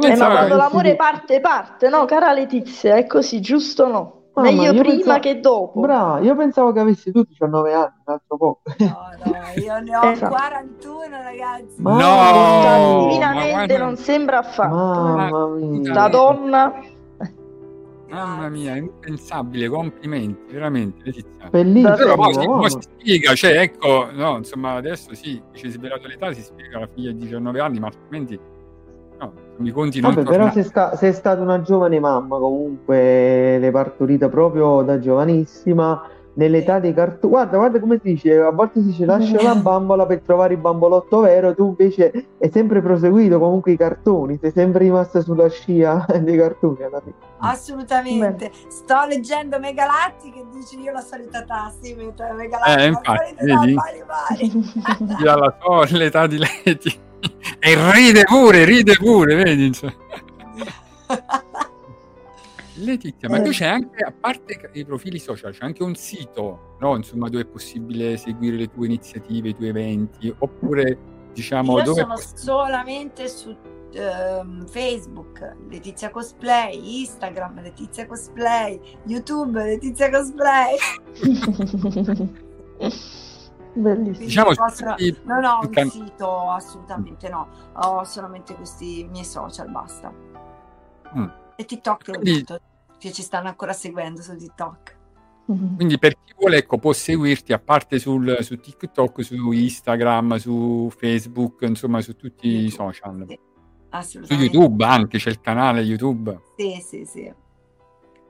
[0.00, 2.96] Eh, ma quando l'amore parte, parte, no, cara Letizia?
[2.96, 4.12] È così, giusto o no?
[4.34, 5.80] Mamma, Meglio io prima pensavo- che dopo.
[5.80, 8.60] Brava, io pensavo che avessi tu 19 anni, un altro po'.
[8.78, 8.86] No,
[9.24, 10.34] no, io ne ho Esatto.
[10.34, 11.82] 41 ragazzi.
[11.82, 14.74] Ma- No, divinamente non sembra affatto.
[14.74, 15.92] Mamma mia.
[15.92, 16.72] La donna,
[18.10, 21.48] Mamma mia, è impensabile, complimenti, veramente, Letizia.
[21.50, 21.94] Bellissimo.
[21.94, 26.32] Però poi si, poi si spiega, cioè ecco, no, insomma, adesso sì, ci si l'età,
[26.32, 28.38] si spiega la figlia di 19 anni, ma altrimenti
[29.18, 33.70] no, i conti non Vabbè, però sei, sta- sei stata una giovane mamma, comunque l'hai
[33.70, 36.02] partorita proprio da giovanissima,
[36.34, 37.32] nell'età dei cartoni.
[37.32, 40.60] Guarda, guarda come si dice, a volte si dice lascia la bambola per trovare il
[40.60, 46.06] bambolotto vero, tu invece hai sempre proseguito comunque i cartoni, sei sempre rimasta sulla scia
[46.22, 47.14] dei cartoni alla fine.
[47.38, 48.50] Assolutamente.
[48.68, 53.82] Sto leggendo Megalatti che dice io la solita tassi, mentre Megalatti Eh, la infatti, solita
[53.82, 55.24] pari pari.
[55.24, 57.06] La sua l'età di Leti
[57.60, 59.66] e ride pure, ride pure, vedi?
[59.66, 59.94] insomma.
[62.80, 66.94] Letizia, ma tu c'è anche, a parte i profili social, c'è anche un sito, no?
[66.94, 70.96] Insomma, dove è possibile seguire le tue iniziative, i tuoi eventi, oppure
[71.32, 73.56] diciamo Io dove sono solamente su
[73.92, 80.76] ehm, Facebook, Letizia Cosplay, Instagram, Letizia Cosplay, YouTube, Letizia Cosplay.
[83.72, 84.24] bellissimo.
[84.26, 87.48] Diciamo, tutti- non ho un can- sito, assolutamente no.
[87.74, 90.12] Ho solamente questi miei social, basta.
[91.16, 91.26] Mm.
[91.56, 92.60] E TikTok l'ho Quindi- detto,
[92.98, 94.96] che ci stanno ancora seguendo su TikTok.
[95.46, 100.92] Quindi per chi vuole, ecco, può seguirti a parte sul, su TikTok, su Instagram, su
[100.94, 103.24] Facebook, insomma, su tutti i social.
[103.26, 104.54] Sì, Su assolutamente.
[104.56, 106.38] YouTube anche, c'è il canale YouTube.
[106.56, 107.32] Sì, sì, sì.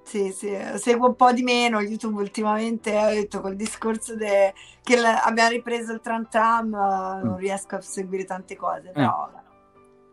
[0.09, 4.99] Sì, sì, seguo un po' di meno YouTube ultimamente, ho detto col discorso de- che
[4.99, 7.37] l- abbiamo ripreso il Tram Tram, eh, non Mm.
[7.37, 9.31] riesco a seguire tante cose, però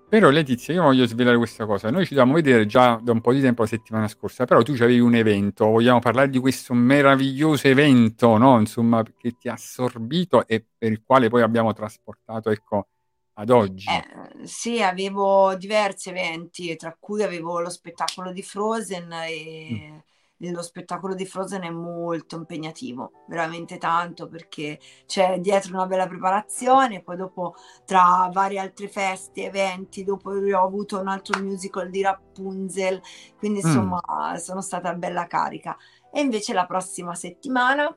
[0.07, 1.89] Però Letizia, io voglio svelare questa cosa.
[1.89, 4.73] Noi ci dobbiamo vedere già da un po' di tempo la settimana scorsa, però tu
[4.73, 8.59] avevi un evento, vogliamo parlare di questo meraviglioso evento, no?
[8.59, 12.87] Insomma, che ti ha assorbito e per il quale poi abbiamo trasportato, ecco,
[13.35, 13.87] ad oggi.
[13.87, 20.03] Eh, sì, avevo diversi eventi, tra cui avevo lo spettacolo di Frozen e
[20.37, 27.01] lo spettacolo di Frozen è molto impegnativo, veramente tanto, perché c'è dietro una bella preparazione,
[27.03, 27.53] poi dopo
[27.85, 32.99] tra varie altre feste, eventi, dopo ho avuto un altro musical di Rapunzel,
[33.37, 33.99] quindi Mm.
[33.99, 34.01] insomma
[34.39, 35.77] sono stata bella carica.
[36.11, 37.95] E invece la prossima settimana,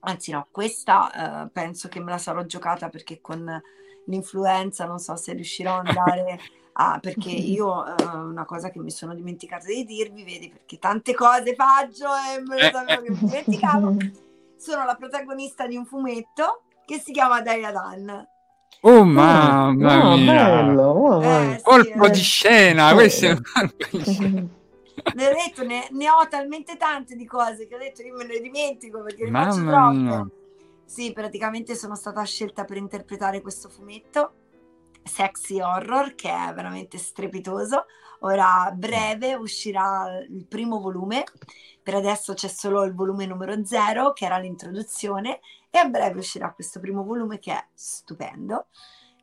[0.00, 3.60] anzi no, questa eh, penso che me la sarò giocata perché con
[4.06, 6.40] l'influenza non so se riuscirò ad andare
[6.74, 11.14] a, perché io eh, una cosa che mi sono dimenticata di dirvi, vedi, perché tante
[11.14, 13.96] cose faccio e me lo Eh, sapevo che mi dimenticavo,
[14.56, 18.26] sono la protagonista di un fumetto che si chiama Daria Dan.
[18.84, 20.24] Oh mamma Ah, mia!
[20.24, 21.58] bello, mamma Eh, mia.
[21.58, 22.10] sì, Colpo eh.
[22.10, 23.42] di scena, Eh, questo è un eh.
[23.52, 24.48] colpo di scena.
[25.10, 28.24] Ne ho detto, ne, ne ho talmente tante di cose che ho detto io me
[28.24, 29.96] ne dimentico perché ne faccio Mamma troppe.
[29.98, 30.26] mia.
[30.92, 34.34] Sì, praticamente sono stata scelta per interpretare questo fumetto
[35.02, 37.86] sexy horror che è veramente strepitoso.
[38.20, 41.24] Ora a breve uscirà il primo volume,
[41.82, 45.40] per adesso c'è solo il volume numero 0 che era l'introduzione
[45.70, 48.66] e a breve uscirà questo primo volume che è stupendo.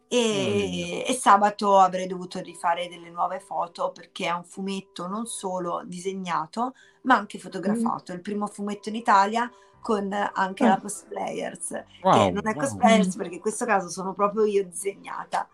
[0.07, 5.84] E, e sabato avrei dovuto rifare delle nuove foto perché è un fumetto non solo
[5.86, 8.11] disegnato ma anche fotografato.
[8.11, 9.47] È il primo fumetto in Italia
[9.82, 10.80] con anche la Ah.
[10.80, 12.59] cosplayers, che Wow, non è wow.
[12.59, 15.47] cosplayers perché in questo caso sono proprio io disegnata.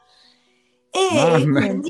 [0.90, 1.90] E Mamma quindi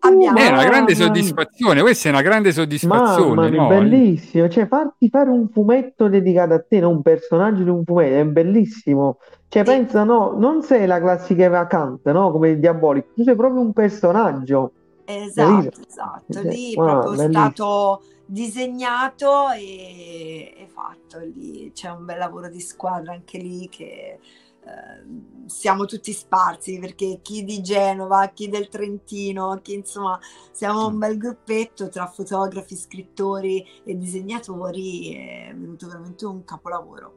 [0.00, 0.36] abbiamo...
[0.36, 3.68] È una grande Mamma- soddisfazione, questa è una grande Mamma soddisfazione, mia, no?
[3.68, 4.48] bellissimo.
[4.48, 8.24] Cioè, farti fare un fumetto dedicato a te, non un personaggio di un fumetto, è
[8.24, 9.18] bellissimo.
[9.46, 9.70] Cioè, Sì.
[9.70, 12.32] pensa, no, non sei la classica vacante, no?
[12.32, 14.72] Come il diabolico, tu sei proprio un personaggio.
[15.04, 15.80] Esatto, Capito?
[15.88, 16.32] esatto.
[16.32, 17.32] Cioè, Lì wow, proprio bellissimo.
[17.50, 18.02] stato
[18.32, 21.18] disegnato e, e fatto.
[21.18, 24.18] Lì c'è un bel lavoro di squadra anche lì che
[24.64, 25.02] eh,
[25.46, 30.18] siamo tutti sparsi perché chi di Genova, chi del Trentino, chi insomma
[30.50, 35.14] siamo un bel gruppetto tra fotografi, scrittori e disegnatori.
[35.14, 37.12] È venuto veramente un capolavoro,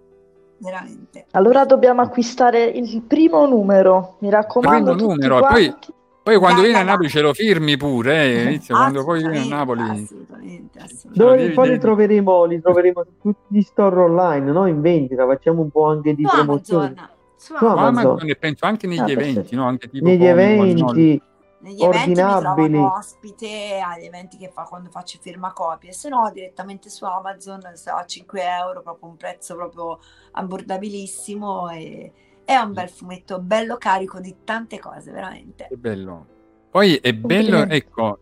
[0.58, 1.28] veramente.
[1.32, 5.94] Allora dobbiamo acquistare il primo numero, mi raccomando, Primo numero, e poi- quanti.
[6.26, 9.20] Poi quando Dai, vieni a dai, Napoli ce lo firmi pure, eh, inizio, quando poi
[9.20, 9.82] vieni a Assolutamente, Napoli...
[9.82, 11.24] assolutamente, assolutamente.
[11.24, 14.66] Dove devi- poi li troveremo, li troveremo su tutti gli store online, no?
[14.66, 16.86] In vendita, facciamo un po' anche di Su promozione.
[16.88, 17.88] Amazon, su Su Amazon.
[17.88, 18.30] Amazon.
[18.30, 19.68] E penso anche negli Ah, eventi, no?
[19.68, 20.26] Anche tipo Negli no?
[20.26, 21.22] eventi,
[21.60, 22.70] Negli eventi mi ordinabili.
[22.72, 27.62] trovano ospite agli eventi che fa quando faccio firma copie, se no direttamente su Amazon
[27.76, 30.00] se a 5 euro, proprio un prezzo proprio
[30.32, 32.12] abbordabilissimo e
[32.46, 35.68] è un bel fumetto, bello carico di tante cose, veramente.
[35.68, 36.28] Che bello.
[36.70, 38.20] Poi è bello, ecco,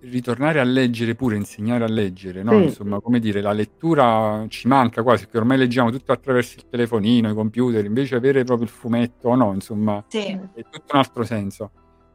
[0.00, 2.52] ritornare a leggere pure, insegnare a leggere, no?
[2.52, 2.62] Sì.
[2.64, 7.30] Insomma, come dire, la lettura ci manca quasi, perché ormai leggiamo tutto attraverso il telefonino,
[7.30, 11.70] i computer, invece avere proprio il fumetto no, insomma, Sì, è tutto un altro senso.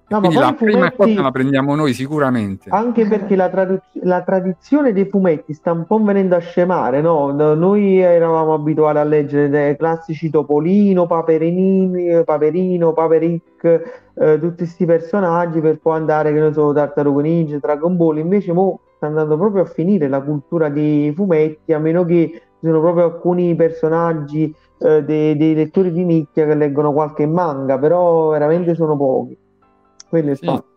[0.09, 2.69] No, ma quindi la i prima fumetti- cosa la prendiamo noi sicuramente.
[2.71, 7.31] Anche perché la, tradu- la tradizione dei fumetti sta un po' venendo a scemare, no?
[7.31, 13.63] No- Noi eravamo abituati a leggere dei classici Topolino, Paperini, Paperino, Paperic,
[14.15, 18.17] eh, tutti questi personaggi per poi andare, che ne so, Tartaruga Ninja, Dragon Ball.
[18.17, 22.65] Invece mo sta andando proprio a finire la cultura dei fumetti, a meno che ci
[22.65, 28.29] sono proprio alcuni personaggi, eh, dei, dei lettori di nicchia che leggono qualche manga, però
[28.29, 29.37] veramente sono pochi.
[30.09, 30.45] Quello è il Sì.
[30.45, 30.67] fatto.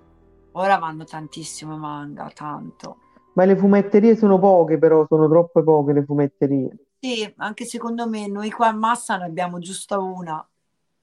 [0.54, 2.96] ora vanno tantissimo manga, tanto.
[3.34, 6.76] Ma le fumetterie sono poche, però sono troppe poche le fumetterie.
[7.00, 10.46] Sì, anche secondo me noi qua a Massa ne abbiamo giusto una.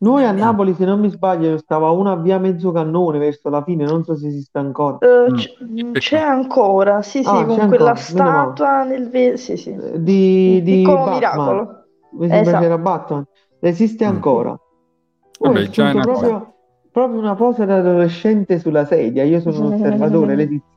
[0.01, 0.51] Noi a abbiamo.
[0.51, 4.27] Napoli, se non mi sbaglio, stava una via Mezzocannone verso la fine, non so se
[4.27, 4.99] esiste ancora.
[4.99, 9.57] Eh, Mm, c- c'è ancora, sì, sì, Ah, con quella ancora, statua nel ve- sì,
[9.57, 9.71] sì.
[9.71, 11.13] Eh, Di, di Batman.
[11.13, 11.83] miracolo.
[12.11, 12.59] Mi sembra Esatto.
[12.63, 13.23] c'era Batman.
[13.59, 14.07] Esiste Mm.
[14.07, 14.51] ancora.
[15.37, 16.53] Poi Vabbè, è già è una cosa.
[16.91, 19.23] Proprio, una posa da adolescente sulla sedia.
[19.23, 20.67] Io sono un osservatore, Letizia,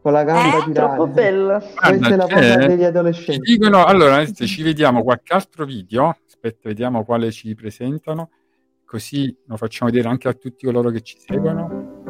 [0.00, 0.64] con la gamba Eh?
[0.64, 0.94] tirata.
[0.94, 1.58] Troppo bella.
[1.60, 3.52] Questa è la posa degli ci adolescenti.
[3.52, 8.30] dicono, allora, adesso ci vediamo qualche altro video, aspetta, vediamo quale ci presentano,
[8.84, 12.09] così lo facciamo vedere anche a tutti coloro che ci seguono.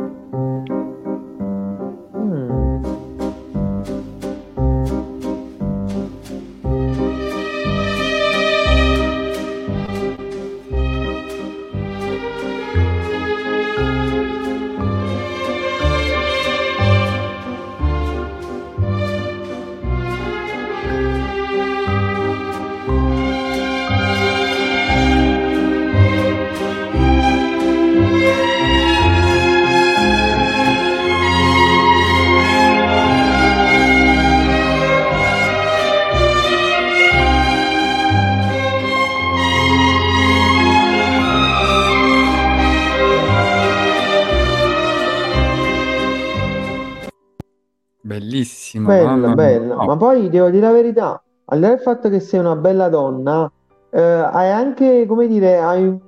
[48.11, 49.35] Bellissimo, Bella, mamma mia.
[49.37, 49.75] bella.
[49.77, 52.57] No, Ma poi devo dire la verità, al di là del fatto che sei una
[52.57, 53.51] bella donna,
[53.91, 55.99] eh, hai anche, come dire, hai un,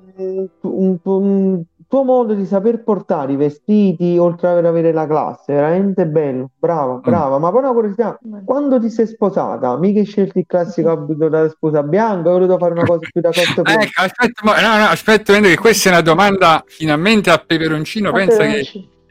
[0.63, 6.07] un- un tuo modo di saper portare i vestiti, oltre ad avere la classe, veramente
[6.07, 7.39] bello, brava, brava.
[7.39, 11.49] Ma poi una curiosità, quando ti sei sposata, mica hai scelto il classico abito da
[11.49, 14.85] sposa bianca, hai voluto fare una cosa più da cotte Ah, ecco, aspetta, no, no,
[14.87, 18.11] aspetta, vedo che questa è una domanda finalmente a peperoncino.
[18.13, 18.65] Pensa che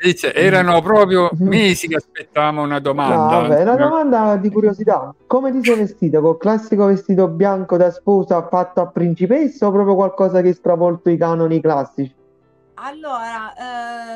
[0.03, 3.15] Letizia, erano proprio mesi che aspettavamo una No, domanda.
[3.47, 5.13] vabbè, una domanda di curiosità.
[5.27, 6.19] Come ti sei vestita?
[6.19, 11.09] Col classico vestito bianco da sposa fatto a principessa o proprio qualcosa che ha stravolto
[11.11, 12.15] i canoni classici?
[12.83, 13.53] Allora,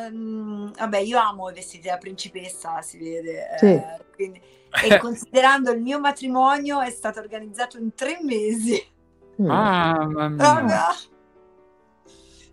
[0.07, 3.49] ehm, vabbè, io amo i vestiti da principessa, si vede.
[3.53, 3.81] eh, Sì.
[4.15, 4.41] quindi-
[4.83, 8.81] e considerando il mio matrimonio è stato organizzato in tre mesi.
[9.39, 9.45] Mm.
[9.45, 10.37] Mamma mia.
[10.37, 10.77] Proprio.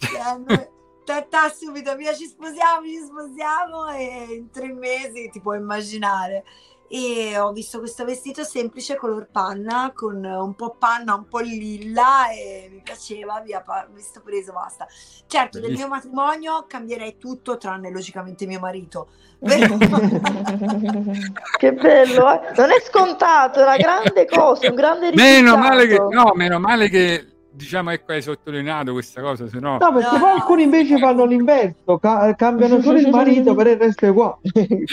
[0.02, 0.68] Cioè, noi-
[1.04, 6.44] Tata subito, via ci sposiamo, ci sposiamo e in tre mesi ti puoi immaginare.
[6.88, 12.28] E ho visto questo vestito semplice color panna con un po' panna, un po' lilla
[12.30, 14.86] e mi piaceva, via, pa- visto preso, basta.
[15.26, 15.94] Certo, del mio Bellissimo.
[16.22, 19.08] matrimonio cambierei tutto tranne logicamente mio marito.
[19.42, 19.76] Però-
[21.58, 22.52] Che bello, eh?
[22.56, 26.24] Non è scontato, è una grande cosa, un grande Meno male che, risultato.
[26.28, 30.18] no, meno male che diciamo ecco hai sottolineato questa cosa, se no No, perché No,
[30.18, 34.08] poi no, alcuni invece fanno l'inverso, ca- cambiano solo il marito, per il resto è
[34.08, 34.38] uguale.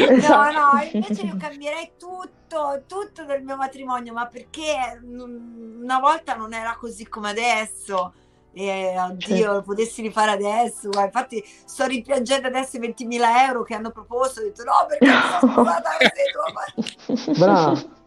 [0.10, 0.52] Esatto.
[0.52, 6.36] No, no, invece io cambierei tutto, tutto del mio matrimonio, ma perché mm, una volta
[6.36, 8.14] non era così come adesso.
[8.52, 10.90] E oddio, lo potessi rifare adesso.
[10.90, 14.42] guarda, infatti, sto rimpiangendo adesso i 20.000 euro che hanno proposto.
[14.42, 17.12] Ho detto no, perché mi sono sposata così.
[17.14, 17.98] devo fare-" Bravo.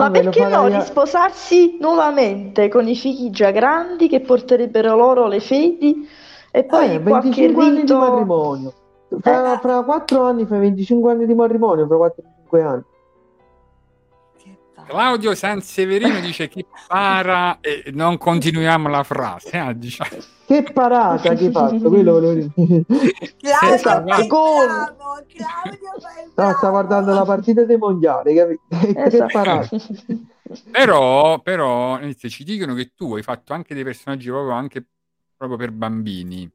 [0.00, 5.40] Ma perché no a- risposarsi nuovamente con i figli già grandi che porterebbero loro le
[5.40, 6.08] fedi
[6.50, 7.98] e poi Eh, qualche 25 anni di rito...
[7.98, 8.72] matrimonio.
[9.20, 9.58] Fra, Eh.
[9.58, 12.82] fra 4 anni fai 25 anni di matrimonio, fra 4-5 anni.
[14.90, 20.10] Claudio Sanseverino dice chi para e non continuiamo la frase, ah, diciamo.
[20.46, 22.50] Che parata che hai fatto, quello volevo dire.
[23.38, 24.66] Claudio, gol.
[24.66, 24.94] bravo,
[25.28, 25.90] Claudio,
[26.34, 26.56] bravo.
[26.56, 28.62] sta guardando la partita dei mondiali, capito?
[28.68, 29.26] Che Esatto.
[29.32, 29.68] parata.
[30.72, 34.84] Però, però ci dicono che tu hai fatto anche dei personaggi proprio, anche
[35.36, 36.50] proprio per bambini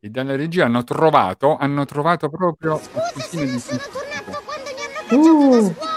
[0.00, 4.42] e dalla regia hanno trovato, hanno trovato proprio Scusa se non sono tornato Uh.
[4.44, 5.93] quando mi hanno cacciato da scuola!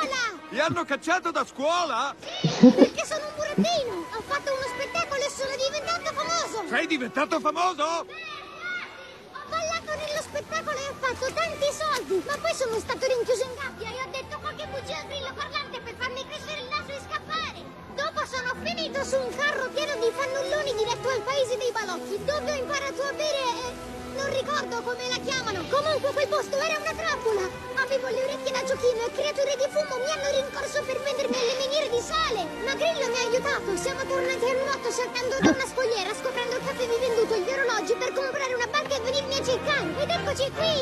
[0.57, 2.15] Ti hanno cacciato da scuola?
[2.17, 3.93] Perché sono un burattino!
[4.09, 6.67] Ho fatto uno spettacolo e sono diventato famoso!
[6.67, 7.83] Sei diventato famoso?
[7.85, 12.23] Ho ballato nello spettacolo e ho fatto tanti soldi!
[12.25, 15.79] Ma poi sono stato rinchiuso in gabbia e ho detto qualche bugia al grillo parlante
[15.79, 17.59] per farmi crescere il naso e scappare!
[17.93, 22.49] Dopo sono finito su un carro pieno di fannulloni diretto al paese dei balocchi, dove
[22.49, 23.86] ho imparato a bere...
[24.27, 25.63] non ricordo come la chiamano.
[25.69, 27.47] Comunque quel posto era una trappola.
[27.79, 31.55] Avevo le orecchie da giochino e creature di fumo mi hanno rincorso per vendermi le
[31.63, 32.43] miniere di sale.
[32.65, 33.77] Ma Grillo mi ha aiutato.
[33.77, 38.11] Siamo tornati a nuoto saltando da una scogliera, scoprendo che avevi venduto gli orologi per
[38.13, 40.01] comprare una banca e venirmi a cercare.
[40.01, 40.75] Ed eccoci qui.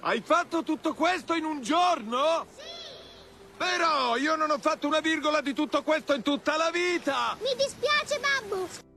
[0.00, 2.46] Hai fatto tutto questo in un giorno?
[3.56, 7.36] Però io non ho fatto una virgola di tutto questo in tutta la vita!
[7.40, 8.93] Mi dispiace, babbo.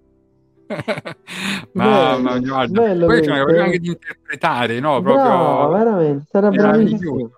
[1.74, 3.60] Mamma Bello, mia, guarda, bello poi cosa eh.
[3.62, 5.02] anche di interpretare, no?
[5.02, 7.30] Brava, Proprio veramente, sarà bravissimo.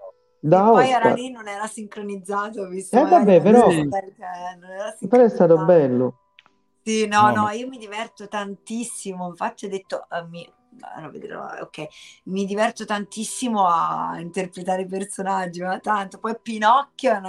[0.41, 5.23] Da poi era lì, non era sincronizzato, visto Eh, magari vabbè, però- non era Però
[5.23, 6.15] è stato bello.
[6.81, 10.49] Sì, no, No, no, io mi diverto tantissimo, infatti ho detto, eh, mi,
[10.79, 11.11] ah,
[11.61, 11.87] ok,
[12.25, 17.19] mi diverto tantissimo a interpretare i personaggi, ma tanto, poi Pinocchio eh,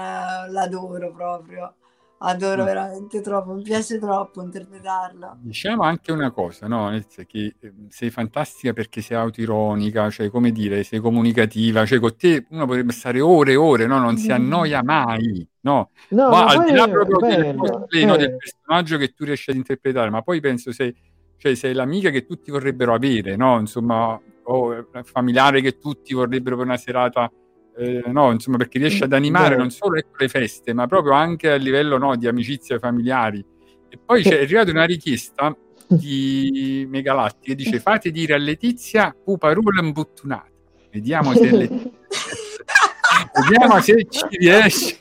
[0.50, 1.74] l'adoro proprio,
[2.22, 2.66] adoro Mm.
[2.66, 5.38] veramente troppo, mi piace troppo interpretarlo.
[5.40, 6.90] Diciamo anche una cosa, no?
[7.26, 12.46] Che eh, sei fantastica perché sei autoironica, cioè come dire, sei comunicativa, cioè con te
[12.50, 13.98] uno potrebbe stare ore e ore, no?
[13.98, 15.90] Non si annoia mai, no?
[16.10, 17.60] No, Ma ma al di là proprio del bello.
[17.62, 18.18] cosplay, no, eh.
[18.18, 20.94] del personaggio che tu riesci ad interpretare, ma poi penso sei,
[21.38, 23.58] cioè, sei l'amica che tutti vorrebbero avere, no?
[23.58, 27.30] Insomma, o eh, familiare che tutti vorrebbero per una serata,
[27.76, 28.30] eh, no?
[28.30, 29.60] Insomma, perché riesci ad animare Beh.
[29.60, 33.44] non solo ecco, le feste, ma proprio anche a livello no, di amicizie familiari.
[33.88, 35.56] E poi c'è arrivata una richiesta
[35.86, 40.48] di Megalatti che dice fate dire a Letizia puparula imbuttunata.
[40.90, 41.90] Vediamo se, Letizia-
[43.48, 45.00] vediamo se ci riesce.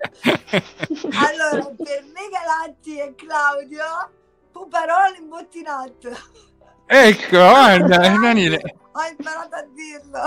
[1.12, 4.10] Allora, per Megalatti e Claudio,
[4.50, 6.10] Puparolo imbottinato.
[6.92, 8.60] Ecco, guarda, Daniele.
[8.90, 10.22] Ho imparato a dirlo.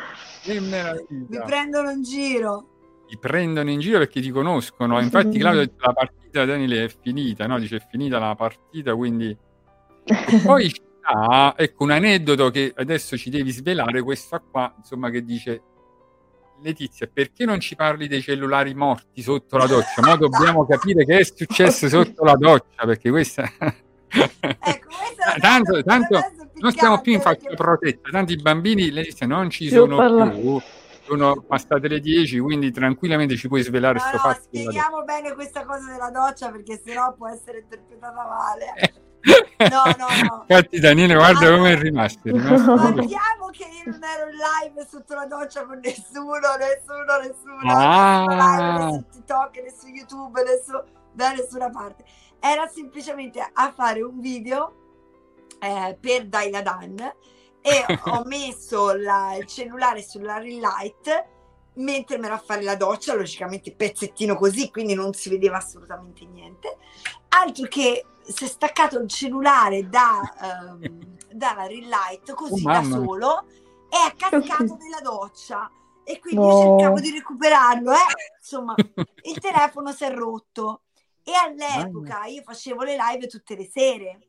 [0.42, 1.42] Che Mi meraviglia.
[1.44, 3.04] prendono in giro.
[3.06, 4.98] Ti prendono in giro perché ti conoscono.
[5.04, 7.58] Infatti, Claudio la partita, Daniele, è finita, no?
[7.58, 9.36] Dice è finita la partita, quindi...
[10.04, 15.22] E poi sta, ecco, un aneddoto che adesso ci devi svelare, questa qua, insomma, che
[15.22, 15.62] dice...
[16.62, 20.00] Letizia, perché non ci parli dei cellulari morti sotto la doccia?
[20.00, 23.44] Ma dobbiamo capire che è successo sotto la doccia, perché questa...
[24.12, 26.20] Ecco, una tanto, tanto
[26.54, 30.60] non stiamo più in perché- protetta, tanti bambini Letizia, non ci Io sono parla- più,
[31.04, 35.64] sono passate le 10, quindi tranquillamente ci puoi svelare No, sto no, spieghiamo bene questa
[35.64, 38.72] cosa della doccia perché sennò può essere interpretata male.
[38.80, 39.08] doccia.
[39.70, 40.44] No, no, no.
[40.48, 44.36] Infatti Daniele guarda Allora- come è rimasto, è rimasto Partiamo che io non ero in
[44.36, 47.60] live sotto la doccia con nessuno, nessuno, nessuno.
[47.78, 48.24] Ah.
[48.28, 50.72] Live, né su TikTok, né su YouTube, né su,
[51.12, 52.04] da nessuna parte.
[52.40, 54.74] Era semplicemente a fare un video
[55.60, 56.98] eh, per Dailadan
[57.60, 61.28] e ho messo la- il cellulare sulla ring light
[61.74, 66.24] mentre mi ero a fare la doccia, logicamente pezzettino così, quindi non si vedeva assolutamente
[66.26, 66.76] niente.
[67.28, 72.82] Altro che si è staccato il cellulare da, ehm, dalla ring light così Oh, da
[72.82, 73.46] solo
[73.88, 75.70] e è cascato nella doccia.
[76.02, 76.46] E quindi No.
[76.46, 77.96] io cercavo di recuperarlo, eh.
[78.38, 80.82] insomma, il telefono si è rotto.
[81.22, 84.26] E all'epoca io facevo le live tutte le sere.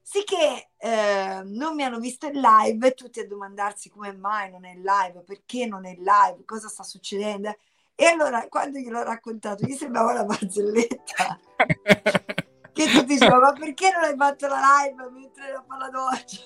[0.00, 4.72] Sicché eh, non mi hanno visto in live tutti a domandarsi come mai non è
[4.72, 7.56] in live, perché non è in live, cosa sta succedendo.
[7.94, 11.40] E allora quando gliel'ho raccontato gli sembrava una barzelletta.
[12.74, 15.90] Che tu diceva, ma perché non hai fatto la live mentre ero a fare la
[15.90, 16.42] doccia?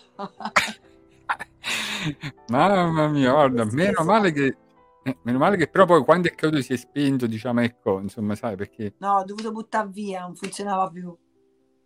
[2.48, 4.56] Mamma mia, guarda, meno male che
[5.08, 8.34] eh, meno male che però poi quando è caduto si è spento, diciamo, ecco, insomma,
[8.34, 11.14] sai, perché No, ho dovuto buttare via, non funzionava più.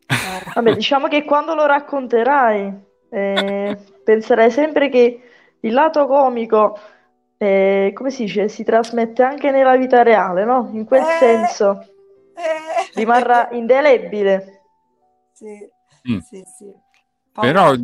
[0.07, 0.09] Eh,
[0.55, 2.75] Vabbè, diciamo che quando lo racconterai,
[3.11, 5.21] eh, penserai sempre che
[5.61, 6.79] il lato comico,
[7.39, 10.71] eh, come si dice, si trasmette anche nella vita reale, no?
[10.73, 11.19] In quel Eh.
[11.19, 11.79] senso
[12.35, 12.91] eh.
[12.95, 14.61] rimarrà indelebile.
[15.33, 15.71] Sì,
[16.09, 16.19] Mm.
[16.19, 16.67] sì, sì.
[17.33, 17.75] però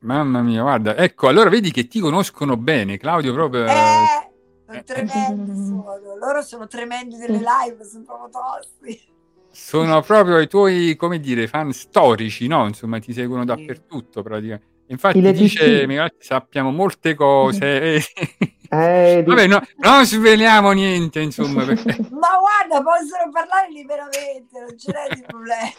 [0.00, 4.33] mamma mia, guarda, ecco, allora vedi che ti conoscono bene, Claudio proprio Eh,
[4.66, 5.84] sono eh, tremendi sono.
[6.18, 9.02] Loro sono tremendi delle live, sono proprio tosti.
[9.50, 12.66] sono proprio i tuoi, come dire, fan storici, no?
[12.66, 13.46] Insomma, ti seguono Sì.
[13.46, 14.72] dappertutto praticamente.
[14.86, 15.86] Infatti I dice, legittimi.
[15.86, 18.00] mi guarda, sappiamo molte cose.
[18.74, 21.94] Eh, di- Vabbè, no, non sveliamo niente, insomma, perché...
[22.10, 25.70] Ma guarda, possono parlare liberamente, non ce n'è di problema.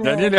[0.00, 0.38] Daniele,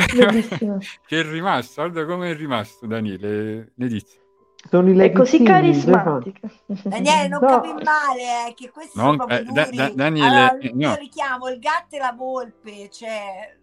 [1.05, 4.21] che è rimasto, guarda come è rimasto Daniele, Letizia.
[4.69, 6.49] Sono i È così carismatica.
[6.65, 7.47] Daniele, non No.
[7.47, 9.75] capi male, eh, che questi Non- sono proprio eh, Da- duri.
[9.77, 10.95] Da- Daniele, allora, eh, io no.
[10.95, 13.57] richiamo il gatto e la volpe, cioè...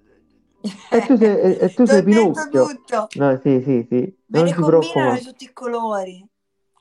[0.91, 2.67] E tu sei, e- tu sei detto Pinocchio.
[2.67, 3.09] tutto.
[3.15, 3.97] No, sì, sì, sì.
[3.97, 6.29] Me Non ne ti combinano di tutti i colori.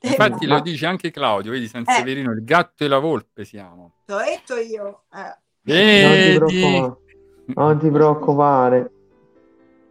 [0.02, 1.92] Infatti Ma- lo dice anche Claudio, vedi San Eh.
[1.92, 3.94] Severino, il gatto e la volpe siamo.
[4.04, 5.04] T'ho detto io.
[5.14, 6.38] Eh.
[6.38, 6.92] Non ti.
[7.54, 8.90] Non ti preoccupare.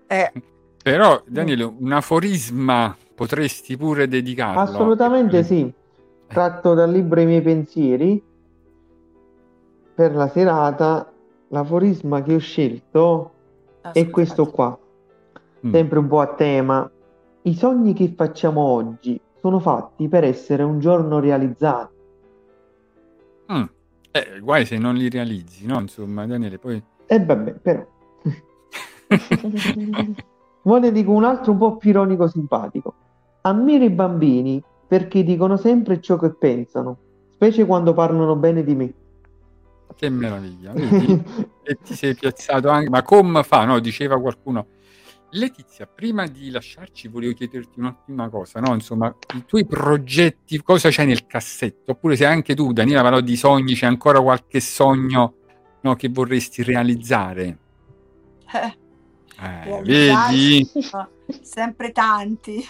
[0.08, 0.32] Eh,
[0.82, 4.62] Però Daniele, un aforisma potresti pure dedicarlo.
[4.62, 5.70] Assolutamente sì.
[6.26, 8.24] Tratto dal libro I miei pensieri.
[9.94, 11.12] Per la serata,
[11.50, 13.32] l'aforisma che ho scelto
[13.92, 14.78] è questo qua.
[15.68, 15.72] Mm.
[15.74, 16.90] Sempre un po' a tema.
[17.42, 21.98] I sogni che facciamo oggi sono fatti per essere un giorno realizzati.
[23.52, 23.64] Mm.
[24.12, 25.78] Eh, guai se non li realizzi, no?
[25.82, 26.82] Insomma, Daniele, poi...
[27.06, 27.86] E vabbè, però.
[30.64, 32.89] Ora ne dico un altro un po' più ironico simpatico.
[33.42, 36.98] Ammiro i bambini perché dicono sempre ciò che pensano,
[37.32, 38.94] specie quando parlano bene di me.
[39.96, 40.72] Che meraviglia.
[40.74, 41.24] Vedi?
[41.64, 42.90] e ti sei piazzato anche...
[42.90, 43.66] Ma come fa?
[43.66, 44.68] No, diceva qualcuno.
[45.32, 48.74] Letizia, prima di lasciarci volevo chiederti un'ultima cosa, no?
[48.74, 51.92] Insomma, i tuoi progetti, cosa c'hai nel cassetto?
[51.92, 55.36] Oppure se anche tu, Daniela, parlò di sogni, c'è ancora qualche sogno
[55.82, 57.58] no, che vorresti realizzare?
[58.54, 58.78] eh,
[59.42, 60.32] Eh, Realizzare?
[60.36, 60.72] vedi?
[61.42, 62.64] sempre tanti,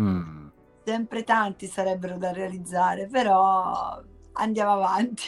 [0.00, 0.48] Mm.
[0.84, 4.00] sempre tanti sarebbero da realizzare, però
[4.32, 5.24] andiamo avanti.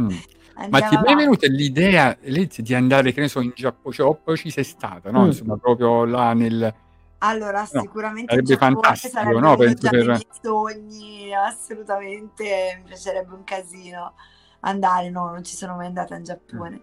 [0.00, 0.08] Mm.
[0.68, 3.94] Ma Andiamo ti è mai venuta l'idea, Letizia, di andare, che ne so, in Giappone?
[3.94, 5.22] Cioè, ci sei stata, no?
[5.22, 5.26] Mm.
[5.26, 6.74] Insomma, proprio là nel...
[7.18, 9.56] Allora, No, sicuramente sarebbe fantastico, sarebbe no?
[9.56, 14.14] Penso per- miei sogni, assolutamente mi piacerebbe un casino
[14.60, 16.82] andare, no, non ci sono mai andata in Giappone.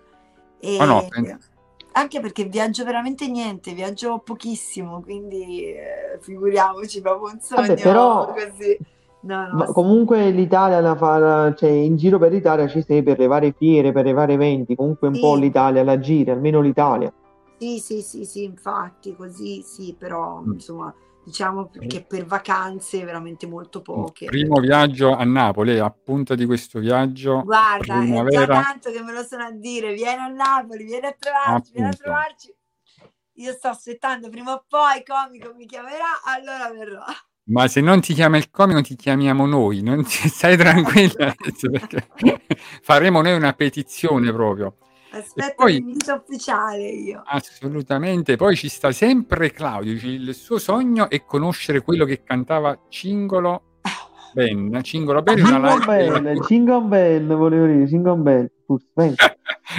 [0.59, 1.37] E Ma no, penso-
[1.97, 8.33] anche perché viaggio veramente niente, viaggio pochissimo, quindi eh, figuriamoci, proprio un sogno Vabbè, però-
[8.33, 8.77] così.
[9.19, 13.17] No, no, Ma comunque l'Italia la fa, cioè in giro per l'Italia ci sei per
[13.19, 15.19] le varie fiere, per i vari eventi, comunque un Sì.
[15.19, 17.11] po' l'Italia la giri, almeno l'Italia.
[17.57, 20.51] Sì, sì, sì, sì, infatti, così sì, però Mm.
[20.53, 20.93] insomma,
[21.27, 24.25] diciamo che per vacanze veramente molto poche.
[24.27, 29.01] Primo viaggio a Napoli, a punta di questo viaggio, Guarda, è già primavera, tanto che
[29.03, 32.03] me lo sono a dire, vieni a Napoli, vieni a trovarci, vieni a Appunto.
[32.03, 32.55] trovarci.
[33.39, 37.03] Io sto aspettando, prima o poi Comico mi chiamerà, allora verrò.
[37.49, 41.33] ma se non ti chiama il comico ti chiamiamo noi, non ti, stai tranquilla
[42.81, 44.77] faremo noi una petizione proprio.
[45.19, 47.21] Aspetta poi- l'invito ufficiale io.
[47.25, 53.61] Assolutamente, poi ci sta sempre Claudio, il suo sogno è conoscere quello che cantava Cingolo
[54.33, 58.51] Ben, Cingolo Ben, una live Jingle Bell, volevo dire, Jingle Bell.
[58.65, 59.31] Forse, pensa.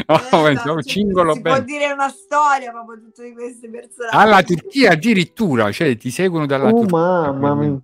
[0.07, 1.65] No, Eh, pensavo no, ci- Cingolo si può Ben.
[1.65, 4.17] dire una storia proprio tutti di questi personaggi.
[4.17, 6.99] Alla Turchia addirittura, cioè ti seguono dalla Oh Turchia.
[6.99, 7.79] mamma mia.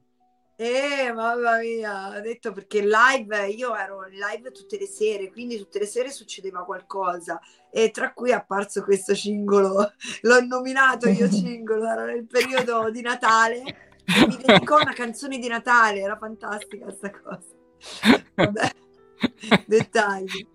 [0.56, 5.58] Eh, mamma mia, ho detto perché live, io ero in live tutte le sere, quindi
[5.58, 7.40] tutte le sere succedeva qualcosa
[7.72, 13.00] e tra cui è apparso questo cingolo, l'ho nominato io cingolo, era nel periodo di
[13.00, 13.62] Natale
[14.04, 17.40] E mi dedicò una canzone di Natale, era fantastica sta cosa.
[18.34, 18.70] Vabbè,
[19.66, 20.46] dettagli.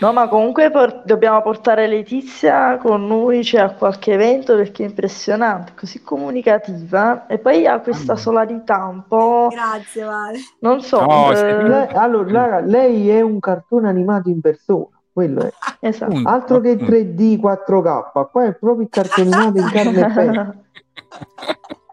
[0.00, 4.88] No, ma comunque por- dobbiamo portare Letizia con noi, cioè, a qualche evento perché è
[4.88, 10.38] impressionante, così comunicativa e poi ha questa solarità un po', Grazie, Vale.
[10.60, 14.88] non so, No, eh, se- Lei- allora, raga, lei è un cartone animato in persona,
[15.12, 15.52] quello è.
[15.86, 16.20] esatto.
[16.24, 16.90] Altro che appunto.
[16.92, 20.64] 3D, 4K, qua è proprio il cartone animato in carne e pelle.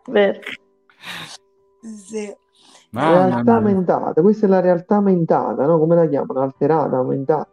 [0.07, 0.39] Vero.
[1.81, 2.35] Sì.
[2.93, 3.69] Mamma realtà mia.
[3.69, 5.77] aumentata, questa è la realtà aumentata, no?
[5.79, 6.41] Come la chiamano?
[6.41, 7.47] Alterata, aumentata.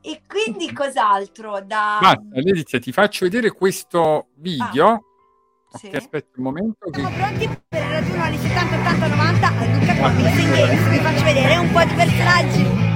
[0.00, 1.98] E quindi cos'altro da...
[2.00, 5.02] Basta, Letizia, ti faccio vedere questo video.
[5.70, 5.90] Sì.
[5.90, 6.88] Ti aspetto un momento.
[6.90, 10.88] che- Siamo pronti per il raduno anni 70, 80, 90 a Luca Comics Games.
[10.88, 12.86] Vi faccio vedere un po' di personaggi.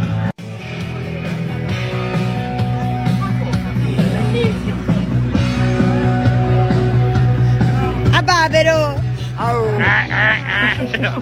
[8.13, 9.01] A Bavero!
[11.01, 11.21] Lo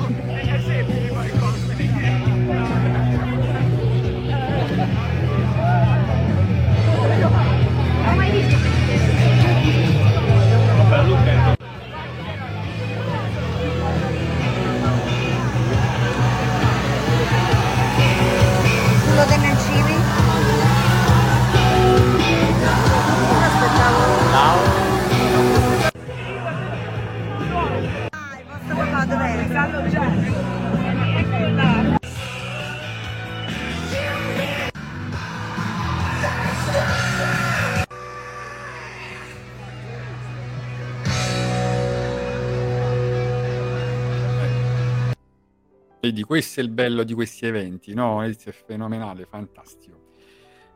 [46.01, 48.23] Vedi, questo è il bello di questi eventi, no?
[48.23, 49.99] È fenomenale, fantastico.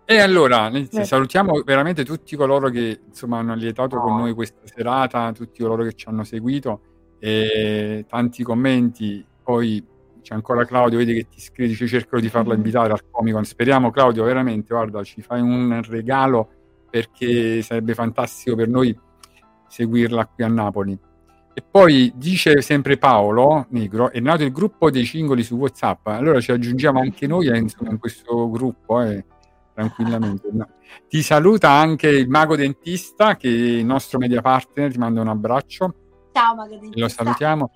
[0.05, 5.62] E allora, salutiamo veramente tutti coloro che insomma hanno lietato con noi questa serata, tutti
[5.62, 9.24] coloro che ci hanno seguito, e tanti commenti.
[9.42, 9.82] Poi
[10.20, 13.44] c'è ancora Claudio, vedi che ti scrivi, dice cercherò di farla invitare al Comic Con.
[13.46, 16.51] Speriamo, Claudio, veramente, guarda, ci fai un regalo
[16.90, 18.94] perché sarebbe fantastico per noi
[19.68, 20.98] seguirla qui a Napoli.
[21.56, 26.40] E poi dice sempre Paolo Negro, è nato il gruppo dei cingoli su WhatsApp, allora
[26.40, 29.24] ci aggiungiamo anche noi eh, insomma, in questo gruppo, eh,
[29.72, 30.48] tranquillamente.
[30.51, 30.68] No.
[31.09, 35.28] Ti saluta anche il mago dentista, che è il nostro media partner, ti manda un
[35.28, 35.94] abbraccio,
[36.32, 36.90] Ciao, magari.
[36.93, 37.70] lo salutiamo.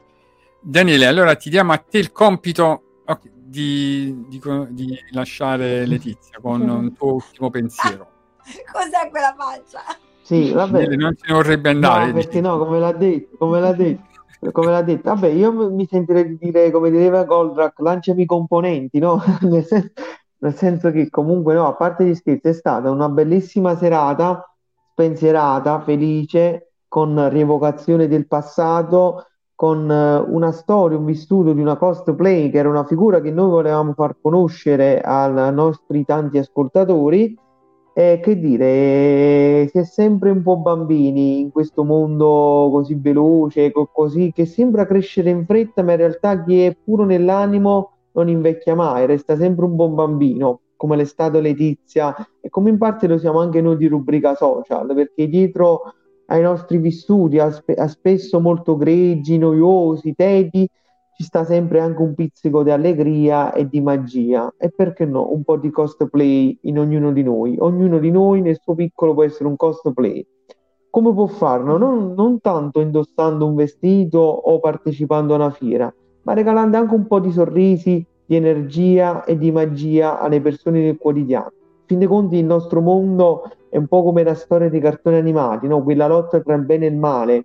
[0.61, 4.41] Daniele, allora ti diamo a te il compito ok, di, di
[4.71, 8.11] di lasciare Letizia con un tuo ultimo pensiero.
[8.73, 9.83] Cos'è quella faccia?
[10.29, 10.95] Sì, vabbè.
[10.95, 12.09] Non ne vorrebbe andare.
[12.09, 15.09] No, perché no, come l'ha detto, come l'ha detto, come l'ha detto.
[15.09, 19.23] Vabbè, io mi sentirei di dire, come diceva Goldrack, lanciami i componenti, no?
[19.41, 19.91] Nel sen-
[20.41, 24.55] nel senso che comunque, no, a parte gli scherzi, è stata una bellissima serata,
[24.91, 32.51] spensierata, felice, con rievocazione del passato, con eh, una storia, un vissuto di una cosplay
[32.51, 37.35] che era una figura che noi volevamo far conoscere ai nostri tanti ascoltatori.
[37.99, 43.91] E che dire, si è sempre un po' bambini in questo mondo così veloce, co-
[43.93, 48.77] così, che sembra crescere in fretta, ma in realtà chi è puro nell'animo non invecchia
[48.77, 53.19] mai, resta sempre un buon bambino, come l'è stato Letizia e come in parte lo
[53.19, 55.93] siamo anche noi di rubrica social, perché dietro
[56.27, 60.69] ai nostri vissuti, a, spe- a spesso molto gregi, noiosi, tedi,
[61.19, 65.43] ci sta sempre anche un pizzico di allegria e di magia e perché no, un
[65.43, 67.57] po' di cosplay in ognuno di noi.
[67.59, 70.25] Ognuno di noi nel suo piccolo può essere un cosplay.
[70.89, 71.77] Come può farlo?
[71.77, 75.93] Non, non tanto indossando un vestito o partecipando a una fiera,
[76.23, 80.99] ma regalando anche un po' di sorrisi, di energia e di magia alle persone del
[80.99, 81.51] quotidiano.
[81.81, 85.17] In fin dei conti, il nostro mondo è un po' come la storia dei cartoni
[85.17, 85.83] animati, no?
[85.83, 87.45] Quella lotta tra il bene e il male,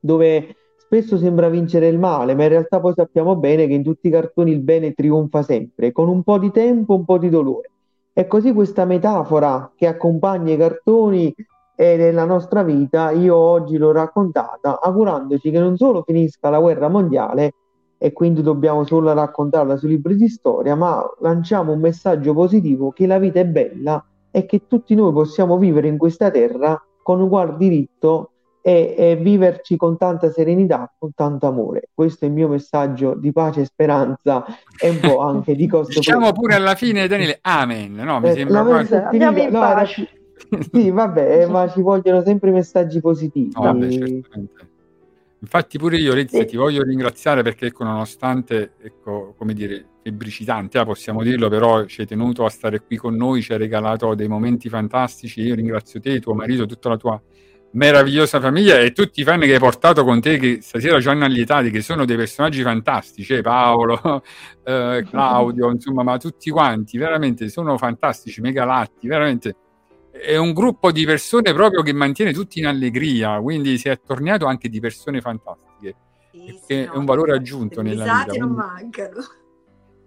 [0.00, 0.56] dove
[0.90, 4.10] spesso sembra vincere il male, ma in realtà poi sappiamo bene che in tutti i
[4.10, 7.70] cartoni il bene trionfa sempre, con un po' di tempo, un po' di dolore.
[8.12, 11.32] E così questa metafora che accompagna i cartoni
[11.76, 16.88] e nella nostra vita, io oggi l'ho raccontata, augurandoci che non solo finisca la guerra
[16.88, 17.54] mondiale,
[17.96, 23.06] e quindi dobbiamo solo raccontarla sui libri di storia, ma lanciamo un messaggio positivo che
[23.06, 27.56] la vita è bella e che tutti noi possiamo vivere in questa terra con ugual
[27.56, 28.30] diritto
[28.62, 31.88] e, e viverci con tanta serenità, con tanto amore.
[31.94, 34.44] Questo è il mio messaggio di pace e speranza
[34.78, 35.92] e un po' anche di costo.
[36.00, 37.94] Diciamo pure alla fine, Daniele, amen.
[37.94, 38.94] No, mi Eh, sembra quasi...
[38.94, 40.08] Andiamo in No, era- pace.
[40.72, 43.52] Sì, vabbè, eh, ma ci vogliono sempre messaggi positivi.
[43.54, 44.68] No, vabbè, certamente.
[45.42, 46.46] Infatti pure io, Letizia, Sì.
[46.48, 52.02] ti voglio ringraziare perché, ecco, nonostante, ecco, come dire, febbricitante, eh, possiamo dirlo, però ci
[52.02, 55.40] hai tenuto a stare qui con noi, ci hai regalato dei momenti fantastici.
[55.40, 57.22] Io ringrazio te, tuo marito, tutta la tua
[57.72, 61.24] meravigliosa famiglia e tutti i fan che hai portato con te che stasera ci hanno
[61.24, 64.22] allietati, che sono dei personaggi fantastici, eh, Paolo,
[64.64, 69.56] eh, Claudio, insomma, ma tutti quanti, veramente sono fantastici, megalatti, veramente
[70.10, 74.46] è un gruppo di persone proprio che mantiene tutti in allegria, quindi si è attorniato
[74.46, 75.94] anche di persone fantastiche,
[76.32, 78.36] Sì, che sì, è no, un valore aggiunto nella vita.
[78.36, 79.20] non mancano.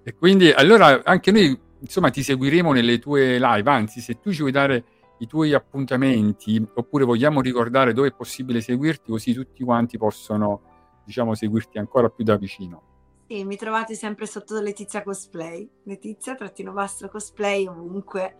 [0.03, 4.39] E quindi allora anche noi, insomma, ti seguiremo nelle tue live, anzi, se tu ci
[4.39, 4.83] vuoi dare
[5.23, 11.33] i tuoi appuntamenti oppure vogliamo ricordare dove è possibile seguirti, così tutti quanti possono, diciamo,
[11.33, 12.91] seguirti ancora più da vicino.
[13.27, 15.67] Sì, mi trovate sempre sotto Letizia Cosplay.
[15.83, 18.35] Letizia trattino basso cosplay ovunque.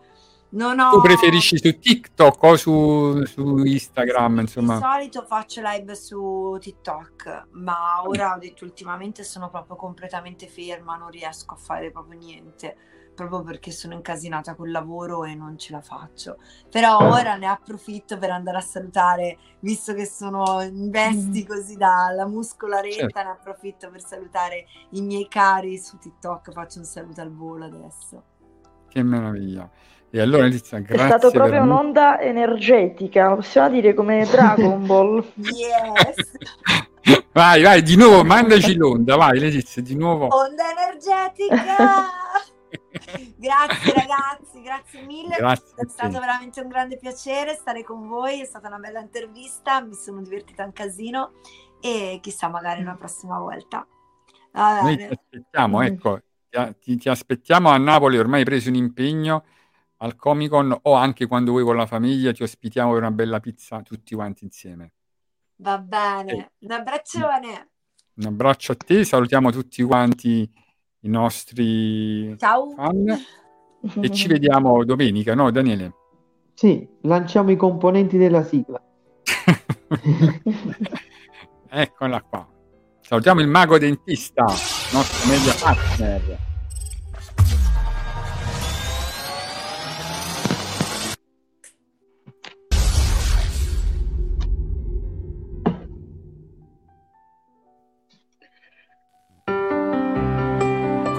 [0.50, 0.90] Non ho...
[0.90, 4.78] Tu preferisci su TikTok o su, su Instagram, Di insomma?
[4.78, 11.10] solito faccio live su TikTok, ma ora ho detto ultimamente sono proprio completamente ferma, non
[11.10, 12.76] riesco a fare proprio niente,
[13.14, 16.38] proprio perché sono incasinata col lavoro e non ce la faccio.
[16.70, 22.26] Però ora ne approfitto per andare a salutare, visto che sono in vesti così dalla
[22.26, 23.22] muscolaretta, Certo.
[23.22, 28.22] ne approfitto per salutare i miei cari su TikTok, faccio un saluto al volo adesso.
[28.88, 29.68] Che meraviglia.
[30.10, 31.72] E allora È grazie stato proprio veramente.
[31.72, 35.24] un'onda energetica, possiamo dire come Dragon Ball.
[35.36, 36.32] Yes!
[37.34, 40.28] Vai, vai, di nuovo, mandaci l'onda, vai Letizia, di nuovo.
[40.30, 42.06] Onda energetica!
[43.36, 45.36] grazie ragazzi, grazie mille.
[45.36, 49.80] Grazie È stato veramente un grande piacere stare con voi, è stata una bella intervista,
[49.80, 51.32] mi sono divertita un casino
[51.80, 53.86] e chissà magari una prossima volta.
[54.52, 58.76] Va Noi ti aspettiamo, ecco, ti, ti- ti aspettiamo a Napoli, ormai hai preso un
[58.76, 59.44] impegno
[59.98, 63.40] al Comic Con o anche quando vuoi con la famiglia ti ospitiamo per una bella
[63.40, 64.92] pizza tutti quanti insieme.
[65.56, 67.70] Va bene, un abbraccione.
[68.14, 70.48] Un abbraccio a te, salutiamo tutti quanti
[71.04, 72.70] i nostri Ciao.
[72.70, 73.06] fan
[74.00, 75.92] e ci vediamo domenica, no Daniele?
[76.54, 78.82] Sì, lanciamo i componenti della sigla.
[81.76, 82.48] Eccola qua.
[83.00, 86.52] Salutiamo il mago dentista, nostro media partner.